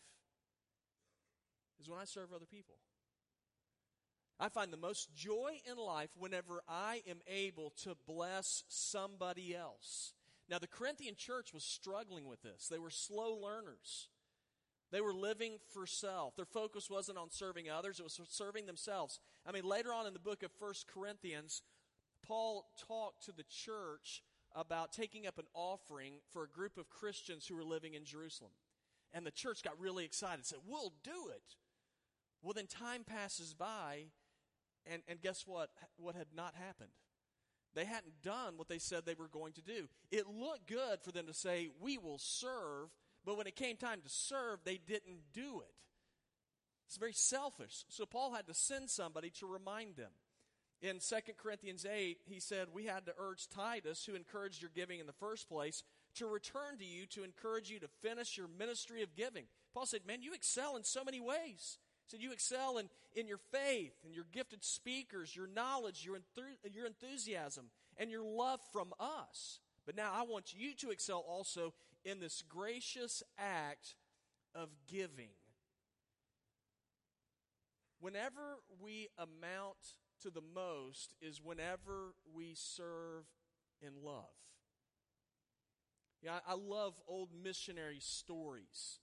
is 1.82 1.90
when 1.90 2.00
I 2.00 2.06
serve 2.06 2.32
other 2.34 2.46
people. 2.46 2.76
I 4.40 4.48
find 4.48 4.72
the 4.72 4.78
most 4.78 5.14
joy 5.14 5.60
in 5.70 5.76
life 5.76 6.12
whenever 6.18 6.62
I 6.66 7.02
am 7.10 7.20
able 7.28 7.74
to 7.84 7.98
bless 8.08 8.64
somebody 8.70 9.54
else. 9.54 10.14
Now, 10.50 10.60
the 10.60 10.68
Corinthian 10.68 11.16
church 11.18 11.54
was 11.54 11.66
struggling 11.66 12.26
with 12.26 12.42
this. 12.42 12.70
They 12.70 12.80
were 12.80 12.90
slow 12.90 13.34
learners. 13.34 14.08
They 14.96 15.02
were 15.02 15.14
living 15.14 15.58
for 15.74 15.86
self. 15.86 16.38
Their 16.38 16.46
focus 16.46 16.90
wasn't 16.90 17.18
on 17.18 17.30
serving 17.30 17.70
others, 17.70 18.00
it 18.00 18.04
was 18.04 18.18
serving 18.30 18.66
themselves. 18.66 19.20
I 19.46 19.52
mean, 19.52 19.66
later 19.66 19.92
on 19.92 20.08
in 20.08 20.14
the 20.14 20.20
book 20.20 20.42
of 20.42 20.54
First 20.54 20.88
Corinthians, 20.88 21.64
Paul 22.26 22.66
talked 22.88 23.26
to 23.26 23.34
the 23.34 23.44
church 23.44 24.24
about 24.56 24.94
taking 24.94 25.28
up 25.28 25.38
an 25.38 25.48
offering 25.54 26.20
for 26.32 26.46
a 26.46 26.48
group 26.48 26.78
of 26.78 26.90
Christians 26.90 27.46
who 27.46 27.58
were 27.58 27.64
living 27.66 27.94
in 27.94 28.06
Jerusalem. 28.06 28.52
And 29.12 29.26
the 29.26 29.32
church 29.32 29.64
got 29.64 29.78
really 29.78 30.06
excited, 30.06 30.46
said, 30.46 30.60
We'll 30.66 30.94
do 31.04 31.28
it. 31.28 31.58
Well, 32.42 32.54
then 32.54 32.68
time 32.68 33.04
passes 33.04 33.54
by, 33.54 34.06
and, 34.90 35.02
and 35.10 35.20
guess 35.20 35.44
what? 35.46 35.72
What 35.98 36.16
had 36.16 36.28
not 36.34 36.56
happened? 36.56 36.92
They 37.74 37.84
hadn't 37.84 38.22
done 38.24 38.54
what 38.56 38.70
they 38.70 38.80
said 38.80 39.06
they 39.06 39.14
were 39.14 39.28
going 39.28 39.52
to 39.56 39.62
do. 39.62 39.90
It 40.10 40.26
looked 40.26 40.68
good 40.68 41.02
for 41.02 41.12
them 41.12 41.28
to 41.28 41.34
say, 41.34 41.68
We 41.82 41.98
will 41.98 42.18
serve 42.18 42.92
but 43.26 43.38
when 43.38 43.48
it 43.48 43.56
came 43.56 43.78
time 43.78 44.02
to 44.02 44.10
serve, 44.10 44.60
they 44.64 44.78
didn't 44.78 45.34
do 45.34 45.62
it. 45.62 45.74
It's 46.88 46.98
very 46.98 47.14
selfish. 47.14 47.84
So 47.90 48.06
Paul 48.06 48.34
had 48.34 48.48
to 48.48 48.54
send 48.54 48.90
somebody 48.90 49.32
to 49.40 49.48
remind 49.48 49.96
them. 49.96 50.12
In 50.82 51.00
2 51.00 51.16
Corinthians 51.42 51.86
8, 51.86 52.20
he 52.26 52.40
said, 52.40 52.68
We 52.72 52.86
had 52.86 53.06
to 53.08 53.14
urge 53.18 53.48
Titus, 53.50 54.06
who 54.06 54.14
encouraged 54.14 54.62
your 54.62 54.72
giving 54.76 55.00
in 55.00 55.08
the 55.08 55.14
first 55.14 55.50
place, 55.50 55.84
to 56.16 56.28
return 56.28 56.78
to 56.78 56.86
you 56.86 57.06
to 57.08 57.24
encourage 57.24 57.70
you 57.70 57.80
to 57.80 57.88
finish 58.02 58.38
your 58.38 58.48
ministry 58.48 59.02
of 59.02 59.16
giving. 59.16 59.46
Paul 59.74 59.86
said, 59.86 60.02
Man, 60.06 60.22
you 60.22 60.34
excel 60.34 60.76
in 60.76 60.84
so 60.84 61.04
many 61.04 61.20
ways. 61.20 61.80
He 62.06 62.12
said, 62.12 62.22
You 62.22 62.32
excel 62.32 62.78
in, 62.78 62.90
in 63.16 63.28
your 63.28 63.40
faith, 63.52 63.94
and 64.04 64.14
your 64.14 64.26
gifted 64.32 64.64
speakers, 64.64 65.36
your 65.36 65.48
knowledge, 65.48 66.06
your, 66.06 66.20
your 66.72 66.86
enthusiasm, 66.86 67.66
and 67.98 68.12
your 68.12 68.24
love 68.24 68.60
from 68.72 68.94
us. 69.00 69.60
But 69.86 69.96
now 69.96 70.12
I 70.14 70.24
want 70.24 70.54
you 70.56 70.76
to 70.76 70.92
excel 70.92 71.24
also 71.28 71.74
in 72.06 72.20
this 72.20 72.44
gracious 72.48 73.24
act 73.38 73.96
of 74.54 74.70
giving. 74.88 75.32
Whenever 78.00 78.60
we 78.80 79.10
amount 79.18 79.78
to 80.22 80.30
the 80.30 80.44
most 80.54 81.16
is 81.22 81.42
whenever 81.44 82.14
we 82.34 82.54
serve 82.54 83.26
in 83.82 84.04
love. 84.04 84.24
Yeah, 86.22 86.40
I 86.48 86.54
love 86.54 86.94
old 87.08 87.30
missionary 87.44 88.00
stories. 88.00 89.00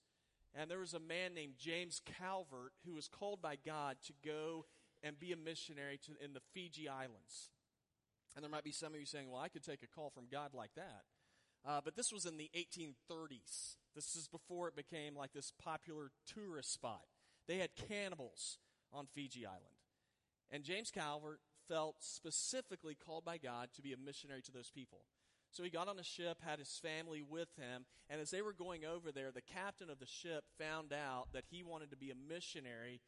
And 0.54 0.70
there 0.70 0.78
was 0.78 0.94
a 0.94 1.00
man 1.00 1.34
named 1.34 1.54
James 1.58 2.00
Calvert 2.18 2.72
who 2.84 2.94
was 2.94 3.08
called 3.08 3.40
by 3.40 3.56
God 3.64 3.96
to 4.06 4.12
go 4.24 4.66
and 5.02 5.18
be 5.18 5.32
a 5.32 5.36
missionary 5.36 5.98
to, 6.06 6.12
in 6.24 6.32
the 6.32 6.42
Fiji 6.52 6.88
Islands. 6.88 7.50
And 8.34 8.42
there 8.42 8.50
might 8.50 8.64
be 8.64 8.72
some 8.72 8.94
of 8.94 9.00
you 9.00 9.06
saying, 9.06 9.30
well, 9.30 9.40
I 9.40 9.48
could 9.48 9.64
take 9.64 9.82
a 9.82 9.86
call 9.86 10.10
from 10.10 10.24
God 10.30 10.54
like 10.54 10.74
that. 10.76 11.02
Uh, 11.66 11.80
but 11.84 11.96
this 11.96 12.12
was 12.12 12.26
in 12.26 12.36
the 12.36 12.50
1830s. 12.56 13.76
This 13.94 14.16
is 14.16 14.28
before 14.28 14.68
it 14.68 14.76
became 14.76 15.14
like 15.14 15.32
this 15.32 15.52
popular 15.62 16.10
tourist 16.26 16.72
spot. 16.72 17.02
They 17.46 17.58
had 17.58 17.70
cannibals 17.88 18.58
on 18.92 19.06
Fiji 19.06 19.46
Island. 19.46 19.62
And 20.50 20.64
James 20.64 20.90
Calvert 20.90 21.40
felt 21.68 21.96
specifically 22.00 22.94
called 22.94 23.24
by 23.24 23.38
God 23.38 23.68
to 23.74 23.82
be 23.82 23.92
a 23.92 23.96
missionary 23.96 24.42
to 24.42 24.52
those 24.52 24.70
people. 24.70 25.04
So 25.52 25.62
he 25.62 25.70
got 25.70 25.88
on 25.88 25.98
a 25.98 26.04
ship, 26.04 26.38
had 26.40 26.58
his 26.58 26.80
family 26.82 27.22
with 27.22 27.48
him, 27.58 27.84
and 28.08 28.20
as 28.20 28.30
they 28.30 28.40
were 28.40 28.54
going 28.54 28.84
over 28.86 29.12
there, 29.12 29.30
the 29.30 29.42
captain 29.42 29.90
of 29.90 29.98
the 29.98 30.06
ship 30.06 30.44
found 30.58 30.92
out 30.92 31.28
that 31.34 31.44
he 31.50 31.62
wanted 31.62 31.90
to 31.90 31.96
be 31.96 32.10
a 32.10 32.14
missionary 32.14 33.00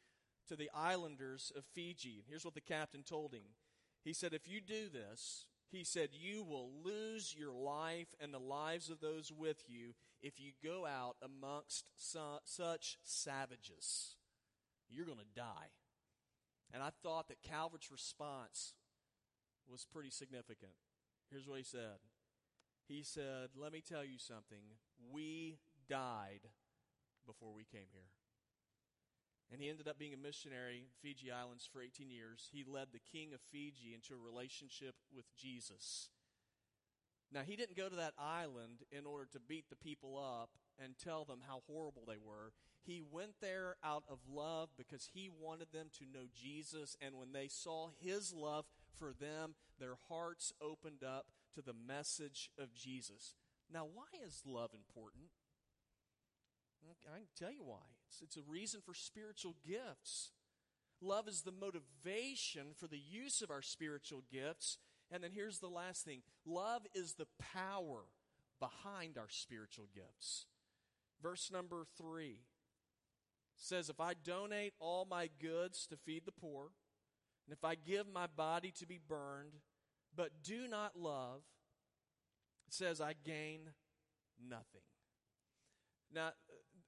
to 0.48 0.56
the 0.56 0.70
islanders 0.74 1.50
of 1.56 1.64
Fiji. 1.74 2.22
Here's 2.28 2.44
what 2.44 2.54
the 2.54 2.60
captain 2.60 3.02
told 3.02 3.32
him. 3.32 3.56
He 4.04 4.12
said, 4.12 4.34
If 4.34 4.46
you 4.46 4.60
do 4.60 4.90
this, 4.90 5.46
He 5.74 5.82
said, 5.82 6.10
You 6.12 6.44
will 6.44 6.70
lose 6.84 7.34
your 7.36 7.52
life 7.52 8.14
and 8.20 8.32
the 8.32 8.38
lives 8.38 8.90
of 8.90 9.00
those 9.00 9.32
with 9.32 9.64
you 9.66 9.94
if 10.22 10.40
you 10.40 10.52
go 10.62 10.86
out 10.86 11.16
amongst 11.20 11.86
su- 11.96 12.38
such 12.44 12.98
savages. 13.02 14.14
You're 14.88 15.06
going 15.06 15.18
to 15.18 15.40
die. 15.40 15.72
And 16.72 16.82
I 16.82 16.90
thought 17.02 17.28
that 17.28 17.42
Calvert's 17.42 17.90
response 17.90 18.74
was 19.68 19.84
pretty 19.84 20.10
significant. 20.10 20.72
Here's 21.30 21.48
what 21.48 21.58
he 21.58 21.64
said 21.64 21.98
He 22.86 23.02
said, 23.02 23.50
Let 23.56 23.72
me 23.72 23.82
tell 23.86 24.04
you 24.04 24.18
something. 24.18 24.78
We 25.12 25.58
died 25.88 26.48
before 27.26 27.52
we 27.52 27.64
came 27.64 27.88
here. 27.92 28.13
And 29.52 29.60
he 29.60 29.68
ended 29.68 29.88
up 29.88 29.98
being 29.98 30.14
a 30.14 30.16
missionary 30.16 30.78
in 30.78 30.84
Fiji 31.02 31.30
Islands 31.30 31.68
for 31.70 31.80
18 31.82 32.10
years. 32.10 32.48
He 32.52 32.64
led 32.66 32.88
the 32.92 32.98
king 32.98 33.32
of 33.34 33.40
Fiji 33.40 33.94
into 33.94 34.14
a 34.14 34.24
relationship 34.24 34.94
with 35.14 35.26
Jesus. 35.36 36.08
Now, 37.32 37.42
he 37.42 37.56
didn't 37.56 37.76
go 37.76 37.88
to 37.88 37.96
that 37.96 38.14
island 38.18 38.84
in 38.92 39.06
order 39.06 39.26
to 39.32 39.40
beat 39.40 39.68
the 39.68 39.76
people 39.76 40.18
up 40.18 40.50
and 40.82 40.94
tell 40.96 41.24
them 41.24 41.40
how 41.46 41.62
horrible 41.66 42.04
they 42.06 42.18
were. 42.24 42.52
He 42.82 43.02
went 43.02 43.40
there 43.40 43.76
out 43.82 44.04
of 44.08 44.18
love 44.30 44.70
because 44.76 45.08
he 45.12 45.30
wanted 45.30 45.72
them 45.72 45.86
to 45.98 46.04
know 46.04 46.26
Jesus. 46.34 46.96
And 47.00 47.16
when 47.16 47.32
they 47.32 47.48
saw 47.48 47.88
his 47.98 48.32
love 48.32 48.66
for 48.96 49.12
them, 49.12 49.54
their 49.80 49.96
hearts 50.08 50.52
opened 50.60 51.02
up 51.02 51.26
to 51.54 51.62
the 51.62 51.74
message 51.74 52.50
of 52.58 52.74
Jesus. 52.74 53.34
Now, 53.72 53.86
why 53.92 54.04
is 54.24 54.42
love 54.44 54.70
important? 54.74 55.30
I 56.90 57.18
can 57.18 57.26
tell 57.36 57.52
you 57.52 57.64
why. 57.64 57.84
It's, 58.08 58.20
it's 58.22 58.36
a 58.36 58.50
reason 58.50 58.80
for 58.84 58.94
spiritual 58.94 59.56
gifts. 59.66 60.30
Love 61.00 61.28
is 61.28 61.42
the 61.42 61.52
motivation 61.52 62.68
for 62.76 62.86
the 62.86 62.98
use 62.98 63.42
of 63.42 63.50
our 63.50 63.62
spiritual 63.62 64.22
gifts. 64.32 64.78
And 65.10 65.22
then 65.22 65.32
here's 65.32 65.58
the 65.58 65.68
last 65.68 66.04
thing 66.04 66.22
love 66.46 66.82
is 66.94 67.14
the 67.14 67.26
power 67.38 68.04
behind 68.60 69.18
our 69.18 69.28
spiritual 69.28 69.88
gifts. 69.94 70.46
Verse 71.22 71.50
number 71.52 71.86
three 71.96 72.40
says, 73.56 73.88
If 73.88 74.00
I 74.00 74.14
donate 74.14 74.74
all 74.78 75.06
my 75.08 75.28
goods 75.40 75.86
to 75.88 75.96
feed 75.96 76.22
the 76.24 76.32
poor, 76.32 76.70
and 77.46 77.52
if 77.52 77.64
I 77.64 77.74
give 77.74 78.06
my 78.06 78.26
body 78.26 78.72
to 78.78 78.86
be 78.86 78.98
burned, 79.06 79.54
but 80.16 80.42
do 80.42 80.66
not 80.68 80.96
love, 80.96 81.42
it 82.66 82.72
says, 82.72 83.00
I 83.00 83.14
gain 83.24 83.70
nothing. 84.48 84.82
Now, 86.14 86.30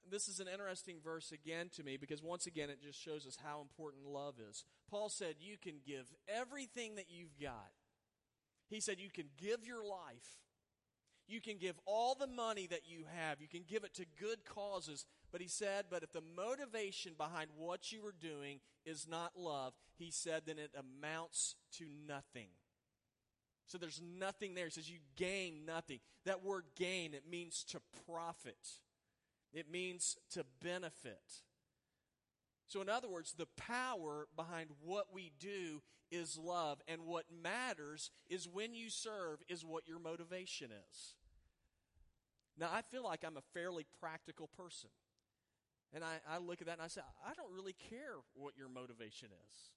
this 0.09 0.27
is 0.27 0.39
an 0.39 0.47
interesting 0.47 0.97
verse 1.03 1.31
again 1.31 1.69
to 1.75 1.83
me 1.83 1.97
because 1.97 2.21
once 2.21 2.47
again 2.47 2.69
it 2.69 2.81
just 2.81 3.01
shows 3.01 3.25
us 3.25 3.37
how 3.43 3.61
important 3.61 4.05
love 4.05 4.35
is. 4.49 4.63
Paul 4.89 5.09
said, 5.09 5.35
You 5.39 5.57
can 5.57 5.75
give 5.85 6.13
everything 6.27 6.95
that 6.95 7.09
you've 7.09 7.37
got. 7.39 7.71
He 8.69 8.79
said, 8.79 8.99
You 8.99 9.09
can 9.09 9.25
give 9.37 9.65
your 9.65 9.83
life. 9.83 10.39
You 11.27 11.41
can 11.41 11.57
give 11.57 11.75
all 11.85 12.15
the 12.15 12.27
money 12.27 12.67
that 12.67 12.87
you 12.87 13.03
have. 13.17 13.41
You 13.41 13.49
can 13.49 13.63
give 13.67 13.83
it 13.83 13.93
to 13.95 14.05
good 14.17 14.45
causes. 14.45 15.05
But 15.31 15.41
he 15.41 15.47
said, 15.47 15.85
But 15.89 16.03
if 16.03 16.11
the 16.11 16.23
motivation 16.35 17.13
behind 17.17 17.49
what 17.57 17.91
you 17.91 18.05
are 18.05 18.15
doing 18.17 18.59
is 18.85 19.07
not 19.07 19.33
love, 19.37 19.73
he 19.97 20.11
said, 20.11 20.43
then 20.45 20.57
it 20.57 20.71
amounts 20.77 21.55
to 21.73 21.85
nothing. 22.07 22.47
So 23.67 23.77
there's 23.77 24.01
nothing 24.01 24.55
there. 24.55 24.65
He 24.65 24.71
says, 24.71 24.89
You 24.89 24.99
gain 25.17 25.65
nothing. 25.65 25.99
That 26.25 26.43
word 26.43 26.63
gain, 26.77 27.13
it 27.13 27.23
means 27.29 27.65
to 27.71 27.81
profit. 28.05 28.57
It 29.53 29.71
means 29.71 30.17
to 30.31 30.45
benefit. 30.61 31.41
So, 32.67 32.81
in 32.81 32.89
other 32.89 33.07
words, 33.07 33.33
the 33.33 33.47
power 33.55 34.27
behind 34.35 34.69
what 34.83 35.07
we 35.13 35.31
do 35.39 35.81
is 36.11 36.37
love, 36.37 36.81
and 36.87 37.05
what 37.05 37.25
matters 37.43 38.11
is 38.29 38.47
when 38.47 38.73
you 38.73 38.89
serve, 38.89 39.39
is 39.47 39.65
what 39.65 39.87
your 39.87 39.99
motivation 39.99 40.69
is. 40.71 41.15
Now, 42.57 42.69
I 42.73 42.81
feel 42.81 43.03
like 43.03 43.23
I'm 43.25 43.37
a 43.37 43.53
fairly 43.53 43.85
practical 43.99 44.47
person. 44.47 44.89
And 45.93 46.03
I, 46.03 46.17
I 46.29 46.39
look 46.39 46.61
at 46.61 46.67
that 46.67 46.73
and 46.73 46.81
I 46.81 46.87
say, 46.87 47.01
I 47.25 47.33
don't 47.33 47.51
really 47.53 47.75
care 47.89 48.15
what 48.33 48.57
your 48.57 48.67
motivation 48.67 49.29
is. 49.47 49.71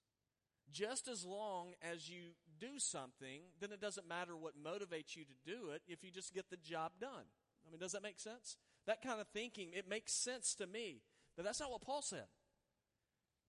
Just 0.71 1.07
as 1.07 1.25
long 1.25 1.73
as 1.81 2.09
you 2.09 2.31
do 2.59 2.79
something, 2.79 3.41
then 3.59 3.71
it 3.71 3.81
doesn't 3.81 4.07
matter 4.07 4.35
what 4.35 4.53
motivates 4.61 5.15
you 5.15 5.23
to 5.25 5.33
do 5.45 5.71
it 5.71 5.81
if 5.87 6.03
you 6.03 6.11
just 6.11 6.33
get 6.33 6.49
the 6.49 6.57
job 6.57 6.91
done. 6.99 7.25
I 7.65 7.71
mean, 7.71 7.79
does 7.79 7.91
that 7.91 8.03
make 8.03 8.19
sense? 8.19 8.57
That 8.87 9.01
kind 9.01 9.21
of 9.21 9.27
thinking, 9.27 9.69
it 9.73 9.87
makes 9.87 10.13
sense 10.13 10.55
to 10.55 10.67
me. 10.67 11.01
But 11.35 11.45
that's 11.45 11.59
not 11.59 11.71
what 11.71 11.81
Paul 11.81 12.01
said. 12.01 12.25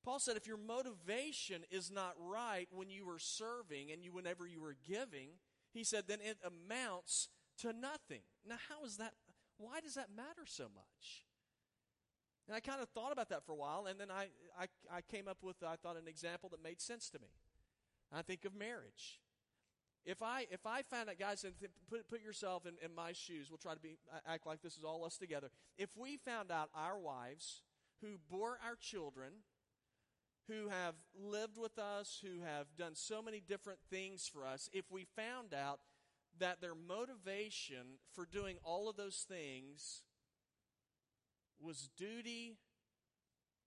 Paul 0.04 0.18
said 0.18 0.36
if 0.36 0.46
your 0.46 0.56
motivation 0.56 1.62
is 1.70 1.90
not 1.90 2.14
right 2.18 2.68
when 2.72 2.90
you 2.90 3.06
were 3.06 3.18
serving 3.18 3.92
and 3.92 4.04
you 4.04 4.12
whenever 4.12 4.46
you 4.46 4.60
were 4.60 4.76
giving, 4.86 5.30
he 5.72 5.84
said 5.84 6.04
then 6.08 6.18
it 6.20 6.38
amounts 6.44 7.28
to 7.58 7.72
nothing. 7.72 8.22
Now 8.46 8.56
how 8.68 8.84
is 8.84 8.96
that 8.96 9.12
why 9.58 9.80
does 9.80 9.94
that 9.94 10.08
matter 10.14 10.44
so 10.44 10.64
much? 10.64 11.24
And 12.48 12.56
I 12.56 12.60
kind 12.60 12.82
of 12.82 12.88
thought 12.88 13.12
about 13.12 13.28
that 13.28 13.46
for 13.46 13.52
a 13.52 13.56
while, 13.56 13.86
and 13.88 14.00
then 14.00 14.10
I, 14.10 14.26
I, 14.58 14.66
I 14.92 15.00
came 15.00 15.28
up 15.28 15.38
with, 15.42 15.56
I 15.62 15.76
thought, 15.76 15.96
an 15.96 16.08
example 16.08 16.48
that 16.50 16.62
made 16.62 16.80
sense 16.80 17.08
to 17.10 17.20
me. 17.20 17.28
I 18.12 18.22
think 18.22 18.44
of 18.44 18.54
marriage. 18.54 19.20
If 20.04 20.22
I 20.22 20.46
if 20.50 20.66
I 20.66 20.82
found 20.82 21.08
out, 21.08 21.18
guys, 21.18 21.44
and 21.44 21.54
put 21.88 22.08
put 22.08 22.22
yourself 22.22 22.66
in, 22.66 22.74
in 22.84 22.94
my 22.94 23.12
shoes. 23.12 23.48
We'll 23.50 23.58
try 23.58 23.74
to 23.74 23.80
be 23.80 23.98
uh, 24.12 24.18
act 24.26 24.46
like 24.46 24.60
this 24.62 24.76
is 24.76 24.84
all 24.84 25.04
us 25.04 25.16
together. 25.16 25.50
If 25.78 25.96
we 25.96 26.16
found 26.16 26.50
out 26.50 26.70
our 26.74 26.98
wives 26.98 27.62
who 28.00 28.18
bore 28.28 28.58
our 28.66 28.74
children, 28.80 29.32
who 30.48 30.68
have 30.68 30.94
lived 31.16 31.56
with 31.56 31.78
us, 31.78 32.20
who 32.22 32.42
have 32.44 32.66
done 32.76 32.94
so 32.94 33.22
many 33.22 33.40
different 33.40 33.78
things 33.90 34.28
for 34.32 34.44
us, 34.44 34.68
if 34.72 34.90
we 34.90 35.06
found 35.16 35.54
out 35.54 35.80
that 36.38 36.60
their 36.60 36.74
motivation 36.74 37.98
for 38.12 38.26
doing 38.26 38.56
all 38.64 38.88
of 38.88 38.96
those 38.96 39.24
things 39.28 40.02
was 41.60 41.90
duty 41.96 42.56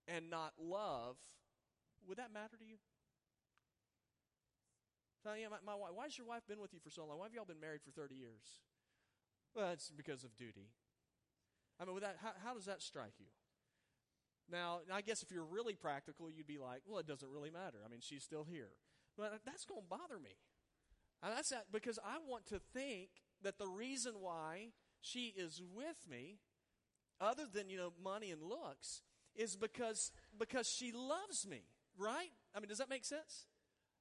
and 0.06 0.28
not 0.28 0.52
love, 0.60 1.16
would 2.06 2.18
that 2.18 2.32
matter 2.32 2.56
to 2.58 2.64
you? 2.64 2.76
So, 5.26 5.34
yeah, 5.34 5.50
my, 5.50 5.58
my 5.66 5.74
wife, 5.74 5.90
why 5.92 6.04
has 6.04 6.16
your 6.16 6.28
wife 6.28 6.46
been 6.46 6.60
with 6.60 6.72
you 6.72 6.78
for 6.78 6.88
so 6.88 7.04
long? 7.04 7.18
Why 7.18 7.26
have 7.26 7.34
y'all 7.34 7.44
been 7.44 7.58
married 7.58 7.82
for 7.82 7.90
30 7.90 8.14
years? 8.14 8.62
Well, 9.56 9.72
it's 9.72 9.90
because 9.90 10.22
of 10.22 10.36
duty. 10.36 10.70
I 11.80 11.84
mean, 11.84 11.94
with 11.94 12.04
that, 12.04 12.18
how, 12.22 12.30
how 12.44 12.54
does 12.54 12.66
that 12.66 12.80
strike 12.80 13.18
you? 13.18 13.26
Now, 14.48 14.86
I 14.86 15.00
guess 15.00 15.24
if 15.24 15.32
you're 15.32 15.44
really 15.44 15.74
practical, 15.74 16.30
you'd 16.30 16.46
be 16.46 16.58
like, 16.58 16.82
well, 16.86 17.00
it 17.00 17.08
doesn't 17.08 17.28
really 17.28 17.50
matter. 17.50 17.78
I 17.84 17.90
mean, 17.90 17.98
she's 18.00 18.22
still 18.22 18.46
here. 18.48 18.70
But 19.18 19.40
that's 19.44 19.64
going 19.64 19.82
to 19.82 19.88
bother 19.90 20.22
me. 20.22 20.38
And 21.24 21.36
that's 21.36 21.50
that 21.50 21.72
because 21.72 21.98
I 22.06 22.18
want 22.24 22.46
to 22.46 22.60
think 22.72 23.08
that 23.42 23.58
the 23.58 23.66
reason 23.66 24.20
why 24.20 24.68
she 25.00 25.34
is 25.36 25.60
with 25.74 26.06
me, 26.08 26.38
other 27.20 27.46
than, 27.52 27.68
you 27.68 27.78
know, 27.78 27.92
money 28.00 28.30
and 28.30 28.40
looks, 28.40 29.02
is 29.34 29.56
because, 29.56 30.12
because 30.38 30.68
she 30.68 30.92
loves 30.92 31.48
me, 31.50 31.62
right? 31.98 32.30
I 32.54 32.60
mean, 32.60 32.68
does 32.68 32.78
that 32.78 32.88
make 32.88 33.04
sense? 33.04 33.48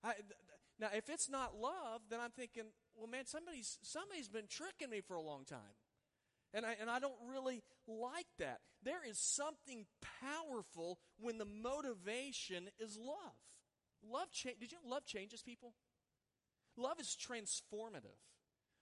I, 0.03 0.13
now, 0.79 0.87
if 0.93 1.09
it's 1.09 1.29
not 1.29 1.55
love, 1.55 2.01
then 2.09 2.19
I'm 2.19 2.31
thinking, 2.31 2.63
well, 2.95 3.07
man, 3.07 3.25
somebody's, 3.25 3.77
somebody's 3.81 4.27
been 4.27 4.47
tricking 4.49 4.89
me 4.89 5.01
for 5.01 5.15
a 5.15 5.21
long 5.21 5.45
time. 5.45 5.79
And 6.53 6.65
I, 6.65 6.75
and 6.79 6.89
I 6.89 6.99
don't 6.99 7.15
really 7.29 7.63
like 7.87 8.27
that. 8.39 8.59
There 8.83 9.05
is 9.07 9.17
something 9.17 9.85
powerful 10.21 10.99
when 11.19 11.37
the 11.37 11.45
motivation 11.45 12.69
is 12.79 12.97
love. 12.97 13.35
Love 14.03 14.31
cha- 14.31 14.55
Did 14.59 14.71
you 14.71 14.77
know 14.83 14.89
love 14.89 15.05
changes 15.05 15.41
people? 15.41 15.73
Love 16.77 16.99
is 16.99 17.15
transformative. 17.15 18.19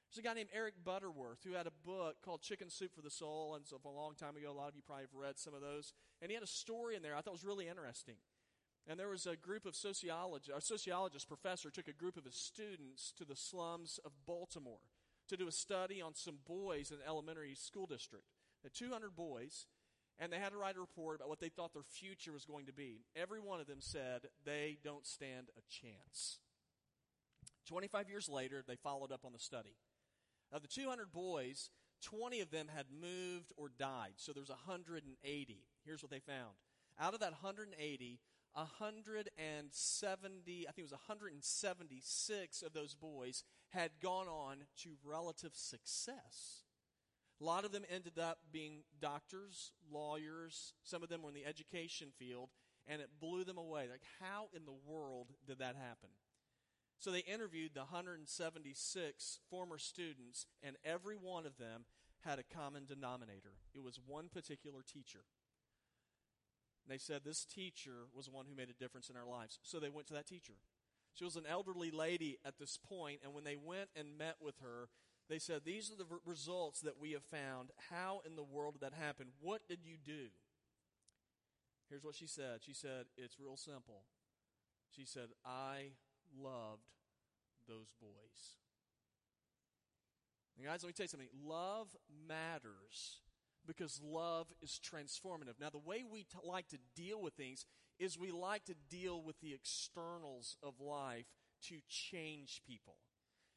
There's 0.10 0.20
a 0.20 0.28
guy 0.28 0.34
named 0.34 0.50
Eric 0.54 0.76
Butterworth 0.84 1.40
who 1.44 1.54
had 1.54 1.66
a 1.66 1.72
book 1.86 2.18
called 2.24 2.42
Chicken 2.42 2.70
Soup 2.70 2.94
for 2.94 3.02
the 3.02 3.10
Soul, 3.10 3.56
and 3.56 3.66
so 3.66 3.80
a 3.84 3.90
long 3.90 4.14
time 4.14 4.36
ago, 4.36 4.52
a 4.52 4.54
lot 4.54 4.70
of 4.70 4.76
you 4.76 4.84
probably 4.86 5.04
have 5.04 5.14
read 5.14 5.40
some 5.40 5.56
of 5.56 5.62
those. 5.62 5.94
And 6.22 6.30
he 6.30 6.36
had 6.36 6.44
a 6.44 6.48
story 6.48 6.96
in 6.96 7.02
there 7.02 7.16
I 7.16 7.22
thought 7.22 7.34
was 7.34 7.46
really 7.46 7.68
interesting. 7.68 8.16
And 8.88 9.00
there 9.00 9.10
was 9.10 9.26
a 9.26 9.38
group 9.38 9.66
of 9.66 9.76
sociologists, 9.76 10.52
a 10.56 10.62
sociologist 10.62 11.28
professor 11.28 11.70
took 11.70 11.88
a 11.88 11.94
group 11.94 12.18
of 12.18 12.26
his 12.26 12.36
students 12.36 13.14
to 13.18 13.26
the 13.26 13.36
slums 13.36 14.00
of 14.04 14.12
Baltimore 14.26 14.90
to 15.30 15.38
do 15.38 15.48
a 15.48 15.54
study 15.54 16.02
on 16.02 16.16
some 16.16 16.40
boys 16.46 16.92
in 16.92 16.98
an 16.98 17.04
elementary 17.08 17.56
school 17.56 17.86
district. 17.86 18.26
The 18.64 18.70
200 18.70 19.16
boys, 19.16 19.68
and 20.20 20.32
they 20.32 20.38
had 20.38 20.52
to 20.52 20.58
write 20.58 20.76
a 20.76 20.82
report 20.82 21.18
about 21.18 21.30
what 21.30 21.40
they 21.40 21.50
thought 21.50 21.74
their 21.74 21.84
future 21.84 22.34
was 22.34 22.46
going 22.46 22.66
to 22.66 22.74
be. 22.74 23.06
Every 23.16 23.40
one 23.40 23.62
of 23.62 23.68
them 23.68 23.80
said 23.80 24.28
they 24.46 24.78
don't 24.84 25.06
stand 25.06 25.48
a 25.58 25.62
chance. 25.70 26.40
25 27.68 28.10
years 28.10 28.28
later, 28.28 28.64
they 28.68 28.76
followed 28.76 29.12
up 29.12 29.24
on 29.26 29.32
the 29.32 29.40
study. 29.40 29.76
Of 30.52 30.62
the 30.62 30.68
200 30.68 31.12
boys, 31.12 31.70
20 32.04 32.42
of 32.42 32.52
them 32.52 32.68
had 32.74 32.88
moved 32.92 33.54
or 33.56 33.70
died, 33.70 34.14
so 34.18 34.34
there's 34.34 34.50
180. 34.50 35.66
Here's 35.86 36.04
what 36.04 36.12
they 36.12 36.20
found. 36.20 36.52
Out 37.00 37.14
of 37.14 37.22
that 37.22 37.32
180, 37.32 38.20
170, 38.54 40.68
I 40.68 40.72
think 40.72 40.78
it 40.78 40.84
was 40.84 40.92
176 40.92 42.62
of 42.62 42.74
those 42.74 42.94
boys 42.94 43.44
had 43.70 43.92
gone 44.02 44.28
on 44.28 44.58
to 44.84 44.98
relative 45.04 45.56
success. 45.56 46.64
A 47.42 47.44
lot 47.44 47.66
of 47.66 47.72
them 47.72 47.84
ended 47.90 48.20
up 48.20 48.38
being 48.52 48.84
doctors, 49.02 49.72
lawyers, 49.92 50.74
some 50.84 51.02
of 51.04 51.10
them 51.10 51.24
were 51.24 51.30
in 51.30 51.36
the 51.36 51.46
education 51.46 52.10
field, 52.18 52.50
and 52.88 53.02
it 53.02 53.20
blew 53.20 53.44
them 53.44 53.58
away. 53.58 53.90
Like, 53.90 54.04
how 54.22 54.50
in 54.56 54.66
the 54.66 54.78
world 54.86 55.34
did 55.48 55.58
that 55.60 55.76
happen? 55.76 56.10
So 57.00 57.12
they 57.12 57.20
interviewed 57.20 57.74
the 57.74 57.82
176 57.82 59.40
former 59.50 59.78
students, 59.78 60.46
and 60.62 60.78
every 60.86 61.18
one 61.18 61.46
of 61.46 61.58
them 61.58 61.86
had 62.24 62.40
a 62.40 62.44
common 62.44 62.86
denominator. 62.86 63.58
It 63.74 63.84
was 63.84 64.00
one 64.06 64.30
particular 64.30 64.82
teacher. 64.82 65.26
And 66.84 66.94
they 66.94 67.00
said 67.00 67.22
this 67.24 67.46
teacher 67.46 68.08
was 68.14 68.30
one 68.30 68.46
who 68.48 68.56
made 68.56 68.70
a 68.70 68.82
difference 68.82 69.10
in 69.10 69.16
our 69.16 69.28
lives. 69.28 69.60
So 69.64 69.80
they 69.80 69.90
went 69.90 70.08
to 70.08 70.14
that 70.14 70.28
teacher. 70.28 70.54
She 71.14 71.24
was 71.24 71.36
an 71.36 71.46
elderly 71.48 71.92
lady 71.92 72.40
at 72.44 72.58
this 72.58 72.78
point, 72.78 73.20
and 73.24 73.34
when 73.34 73.44
they 73.44 73.56
went 73.56 73.90
and 73.96 74.18
met 74.18 74.38
with 74.42 74.56
her, 74.62 74.90
they 75.30 75.40
said, 75.40 75.62
These 75.64 75.92
are 75.92 75.96
the 75.96 76.20
results 76.26 76.82
that 76.82 77.00
we 77.00 77.12
have 77.12 77.24
found. 77.24 77.70
How 77.90 78.22
in 78.26 78.36
the 78.36 78.44
world 78.44 78.74
did 78.74 78.82
that 78.82 78.98
happen? 79.00 79.28
What 79.40 79.68
did 79.68 79.80
you 79.84 79.96
do? 80.04 80.30
Here's 81.90 82.04
what 82.04 82.16
she 82.16 82.28
said. 82.28 82.60
She 82.62 82.74
said, 82.74 83.06
It's 83.16 83.40
real 83.40 83.58
simple. 83.58 84.04
She 84.90 85.06
said, 85.06 85.30
I 85.46 85.92
loved 86.38 86.90
those 87.68 87.92
boys. 88.02 88.58
And 90.58 90.66
guys, 90.66 90.84
let 90.84 90.90
me 90.90 90.94
tell 90.94 91.06
you 91.06 91.10
something. 91.10 91.30
Love 91.46 91.96
matters 92.28 93.22
because 93.66 94.02
love 94.04 94.48
is 94.62 94.80
transformative. 94.84 95.60
Now, 95.60 95.70
the 95.70 95.78
way 95.78 96.04
we 96.10 96.24
t- 96.24 96.38
like 96.44 96.68
to 96.70 96.78
deal 96.96 97.22
with 97.22 97.34
things 97.34 97.66
is 98.00 98.18
we 98.18 98.32
like 98.32 98.66
to 98.66 98.76
deal 98.90 99.22
with 99.22 99.40
the 99.42 99.54
externals 99.54 100.58
of 100.64 100.80
life 100.80 101.26
to 101.70 101.76
change 101.88 102.62
people. 102.68 102.96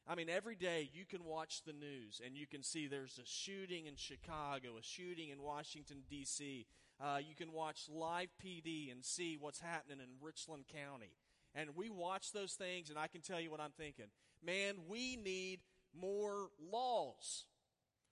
I 0.09 0.15
mean, 0.15 0.29
every 0.29 0.55
day 0.55 0.89
you 0.93 1.05
can 1.05 1.25
watch 1.25 1.63
the 1.65 1.73
news 1.73 2.21
and 2.25 2.37
you 2.37 2.47
can 2.47 2.63
see 2.63 2.87
there's 2.87 3.19
a 3.19 3.25
shooting 3.25 3.87
in 3.87 3.95
Chicago, 3.97 4.77
a 4.79 4.83
shooting 4.83 5.29
in 5.29 5.41
Washington, 5.41 6.03
D.C. 6.09 6.65
Uh, 6.99 7.17
you 7.17 7.35
can 7.35 7.51
watch 7.51 7.89
live 7.89 8.29
PD 8.43 8.89
and 8.89 9.03
see 9.03 9.37
what's 9.37 9.59
happening 9.59 9.99
in 9.99 10.25
Richland 10.25 10.63
County. 10.73 11.11
And 11.53 11.71
we 11.75 11.89
watch 11.89 12.31
those 12.31 12.53
things, 12.53 12.89
and 12.89 12.97
I 12.97 13.07
can 13.07 13.21
tell 13.21 13.39
you 13.39 13.51
what 13.51 13.59
I'm 13.59 13.71
thinking. 13.77 14.05
Man, 14.45 14.75
we 14.87 15.17
need 15.17 15.59
more 15.99 16.49
laws. 16.71 17.45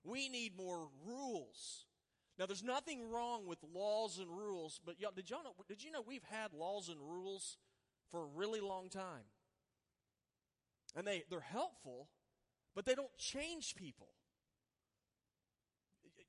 We 0.06 0.30
need 0.30 0.56
more 0.56 0.88
rules. 1.06 1.86
Now, 2.38 2.46
there's 2.46 2.64
nothing 2.64 3.10
wrong 3.10 3.48
with 3.48 3.60
laws 3.74 4.20
and 4.20 4.30
rules, 4.30 4.80
but 4.86 5.00
y'all, 5.00 5.12
did, 5.16 5.30
y'all 5.30 5.44
know, 5.44 5.54
did 5.68 5.84
you 5.84 5.92
know 5.92 6.04
we've 6.06 6.24
had 6.30 6.54
laws 6.54 6.90
and 6.90 7.00
rules 7.00 7.58
for 8.12 8.22
a 8.22 8.26
really 8.36 8.60
long 8.60 8.90
time? 8.90 9.24
And 10.96 11.08
they, 11.08 11.24
they're 11.30 11.40
helpful, 11.40 12.10
but 12.76 12.86
they 12.86 12.94
don't 12.94 13.16
change 13.18 13.76
people. 13.76 14.10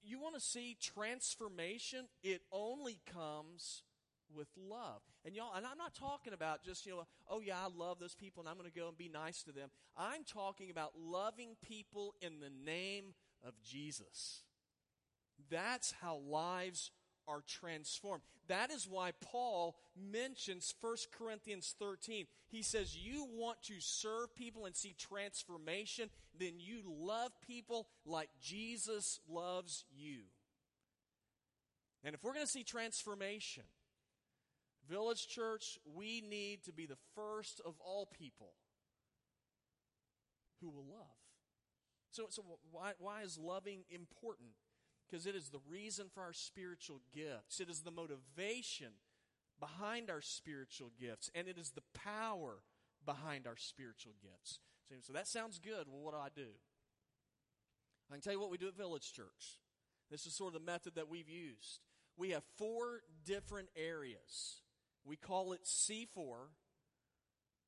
You 0.02 0.20
want 0.20 0.36
to 0.36 0.40
see 0.40 0.76
transformation? 0.80 2.06
It 2.22 2.42
only 2.52 3.00
comes 3.12 3.82
with 4.34 4.48
love. 4.56 5.02
And 5.24 5.34
y'all, 5.34 5.54
and 5.56 5.66
I'm 5.66 5.78
not 5.78 5.94
talking 5.94 6.32
about 6.32 6.64
just, 6.64 6.86
you 6.86 6.92
know, 6.92 7.06
oh 7.28 7.40
yeah, 7.40 7.58
I 7.58 7.68
love 7.76 7.98
those 7.98 8.14
people 8.14 8.42
and 8.42 8.48
I'm 8.48 8.56
going 8.56 8.70
to 8.70 8.78
go 8.78 8.88
and 8.88 8.96
be 8.96 9.08
nice 9.08 9.42
to 9.44 9.52
them. 9.52 9.70
I'm 9.96 10.24
talking 10.24 10.70
about 10.70 10.92
loving 10.96 11.56
people 11.66 12.14
in 12.20 12.40
the 12.40 12.50
name 12.64 13.14
of 13.44 13.54
Jesus. 13.62 14.42
That's 15.50 15.92
how 16.00 16.16
lives 16.16 16.90
are 17.28 17.42
transformed. 17.46 18.22
That 18.48 18.70
is 18.70 18.88
why 18.88 19.12
Paul 19.20 19.76
mentions 19.96 20.72
1 20.80 20.96
Corinthians 21.18 21.74
13. 21.78 22.26
He 22.48 22.62
says, 22.62 22.96
You 22.96 23.26
want 23.28 23.62
to 23.64 23.74
serve 23.80 24.34
people 24.34 24.66
and 24.66 24.76
see 24.76 24.94
transformation, 24.96 26.10
then 26.38 26.54
you 26.58 26.82
love 26.86 27.32
people 27.46 27.88
like 28.04 28.30
Jesus 28.40 29.20
loves 29.28 29.84
you. 29.96 30.20
And 32.04 32.14
if 32.14 32.22
we're 32.22 32.34
going 32.34 32.46
to 32.46 32.50
see 32.50 32.62
transformation, 32.62 33.64
Village 34.88 35.26
Church, 35.26 35.78
we 35.94 36.20
need 36.20 36.62
to 36.64 36.72
be 36.72 36.86
the 36.86 36.98
first 37.16 37.60
of 37.64 37.74
all 37.80 38.06
people 38.06 38.52
who 40.60 40.68
will 40.70 40.86
love. 40.88 41.25
So, 42.16 42.26
so 42.30 42.42
why, 42.70 42.92
why 42.98 43.22
is 43.22 43.38
loving 43.38 43.84
important? 43.90 44.48
Because 45.06 45.26
it 45.26 45.36
is 45.36 45.50
the 45.50 45.60
reason 45.68 46.06
for 46.12 46.22
our 46.22 46.32
spiritual 46.32 47.02
gifts, 47.14 47.60
it 47.60 47.68
is 47.68 47.82
the 47.82 47.90
motivation 47.90 48.92
behind 49.60 50.10
our 50.10 50.22
spiritual 50.22 50.92
gifts, 50.98 51.30
and 51.34 51.46
it 51.46 51.58
is 51.58 51.72
the 51.72 51.82
power 51.94 52.62
behind 53.04 53.46
our 53.46 53.56
spiritual 53.56 54.14
gifts. 54.22 54.60
So, 54.88 54.94
so 55.02 55.12
that 55.12 55.28
sounds 55.28 55.58
good. 55.58 55.86
Well, 55.88 56.00
what 56.00 56.14
do 56.14 56.20
I 56.20 56.28
do? 56.34 56.52
I 58.10 58.14
can 58.14 58.22
tell 58.22 58.32
you 58.32 58.40
what 58.40 58.50
we 58.50 58.58
do 58.58 58.68
at 58.68 58.76
Village 58.76 59.12
Church. 59.12 59.58
This 60.10 60.24
is 60.24 60.34
sort 60.34 60.54
of 60.54 60.60
the 60.60 60.66
method 60.66 60.94
that 60.94 61.08
we've 61.08 61.28
used. 61.28 61.80
We 62.16 62.30
have 62.30 62.44
four 62.56 63.00
different 63.26 63.68
areas 63.76 64.62
we 65.06 65.16
call 65.16 65.52
it 65.52 65.62
C4, 65.64 66.48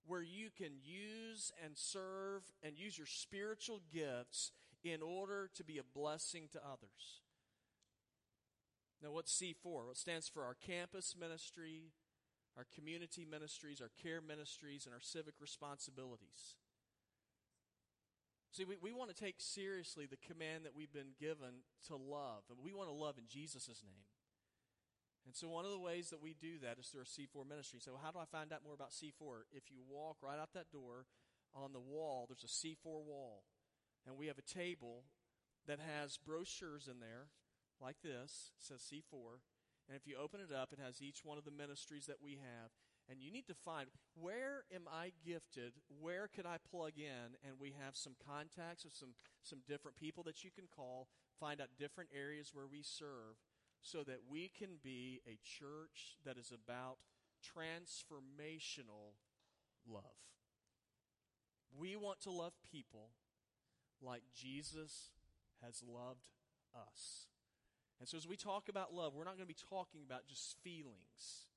where 0.08 0.22
you 0.22 0.48
can 0.56 0.72
use 0.82 1.52
and 1.64 1.76
serve 1.76 2.42
and 2.62 2.78
use 2.78 2.96
your 2.96 3.06
spiritual 3.06 3.80
gifts 3.92 4.50
in 4.82 5.02
order 5.02 5.50
to 5.54 5.64
be 5.64 5.78
a 5.78 5.98
blessing 5.98 6.48
to 6.52 6.58
others. 6.58 7.20
Now, 9.02 9.12
what's 9.12 9.32
C4? 9.40 9.54
Well, 9.64 9.90
it 9.92 9.96
stands 9.96 10.28
for 10.28 10.42
our 10.42 10.54
campus 10.54 11.14
ministry, 11.18 11.92
our 12.56 12.66
community 12.74 13.24
ministries, 13.30 13.80
our 13.80 13.90
care 14.02 14.20
ministries, 14.20 14.86
and 14.86 14.94
our 14.94 15.00
civic 15.00 15.34
responsibilities. 15.40 16.56
See, 18.50 18.64
we, 18.64 18.76
we 18.80 18.92
want 18.92 19.14
to 19.14 19.24
take 19.24 19.36
seriously 19.38 20.06
the 20.06 20.16
command 20.16 20.64
that 20.64 20.74
we've 20.74 20.92
been 20.92 21.14
given 21.20 21.62
to 21.86 21.96
love. 21.96 22.42
And 22.50 22.58
we 22.62 22.72
want 22.72 22.88
to 22.88 22.94
love 22.94 23.18
in 23.18 23.24
Jesus' 23.28 23.82
name. 23.84 24.02
And 25.28 25.36
so, 25.36 25.46
one 25.46 25.66
of 25.66 25.70
the 25.70 25.78
ways 25.78 26.08
that 26.08 26.22
we 26.24 26.32
do 26.32 26.56
that 26.64 26.80
is 26.80 26.88
through 26.88 27.04
our 27.04 27.04
C4 27.04 27.46
ministry. 27.46 27.80
So, 27.84 28.00
how 28.00 28.10
do 28.10 28.18
I 28.18 28.24
find 28.24 28.50
out 28.50 28.64
more 28.64 28.72
about 28.72 28.96
C4? 28.96 29.44
If 29.52 29.68
you 29.68 29.84
walk 29.84 30.16
right 30.24 30.40
out 30.40 30.56
that 30.56 30.72
door, 30.72 31.04
on 31.54 31.72
the 31.72 31.80
wall, 31.80 32.26
there's 32.28 32.44
a 32.44 32.66
C4 32.66 33.04
wall. 33.04 33.44
And 34.06 34.16
we 34.16 34.26
have 34.26 34.38
a 34.38 34.42
table 34.42 35.04
that 35.66 35.80
has 35.80 36.16
brochures 36.16 36.88
in 36.88 37.00
there, 37.00 37.28
like 37.80 37.96
this, 38.02 38.52
says 38.58 38.80
C4. 38.80 39.44
And 39.88 39.96
if 39.96 40.06
you 40.06 40.16
open 40.16 40.40
it 40.40 40.54
up, 40.54 40.72
it 40.72 40.78
has 40.82 41.02
each 41.02 41.24
one 41.24 41.36
of 41.36 41.44
the 41.44 41.50
ministries 41.50 42.06
that 42.06 42.22
we 42.22 42.32
have. 42.32 42.70
And 43.10 43.22
you 43.22 43.32
need 43.32 43.46
to 43.48 43.54
find 43.54 43.88
where 44.14 44.64
am 44.74 44.84
I 44.86 45.12
gifted? 45.24 45.72
Where 45.88 46.28
could 46.28 46.44
I 46.44 46.56
plug 46.70 46.92
in? 46.96 47.36
And 47.44 47.58
we 47.58 47.74
have 47.82 47.96
some 47.96 48.16
contacts 48.20 48.84
of 48.84 48.92
some, 48.92 49.14
some 49.42 49.60
different 49.66 49.96
people 49.96 50.22
that 50.24 50.44
you 50.44 50.50
can 50.50 50.68
call, 50.74 51.08
find 51.40 51.60
out 51.60 51.68
different 51.78 52.10
areas 52.14 52.50
where 52.52 52.66
we 52.66 52.82
serve 52.82 53.40
so 53.80 54.02
that 54.04 54.20
we 54.30 54.50
can 54.58 54.78
be 54.82 55.20
a 55.26 55.38
church 55.42 56.16
that 56.24 56.36
is 56.36 56.52
about 56.52 56.98
transformational 57.42 59.14
love. 59.88 60.02
We 61.78 61.96
want 61.96 62.20
to 62.22 62.30
love 62.30 62.52
people 62.70 63.10
like 64.02 64.22
Jesus 64.34 65.10
has 65.62 65.82
loved 65.86 66.28
us. 66.74 67.26
And 68.00 68.08
so, 68.08 68.16
as 68.16 68.28
we 68.28 68.36
talk 68.36 68.68
about 68.68 68.94
love, 68.94 69.14
we're 69.14 69.24
not 69.24 69.36
going 69.36 69.48
to 69.48 69.54
be 69.54 69.66
talking 69.68 70.02
about 70.06 70.26
just 70.28 70.56
feelings. 70.62 71.48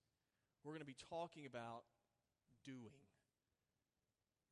We're 0.63 0.73
going 0.73 0.81
to 0.81 0.85
be 0.85 0.97
talking 1.09 1.45
about 1.45 1.83
doing. 2.65 3.05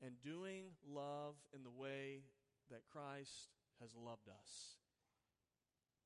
And 0.01 0.13
doing 0.23 0.75
love 0.87 1.35
in 1.53 1.63
the 1.63 1.71
way 1.71 2.23
that 2.71 2.81
Christ 2.91 3.49
has 3.81 3.89
loved 3.95 4.29
us. 4.29 4.78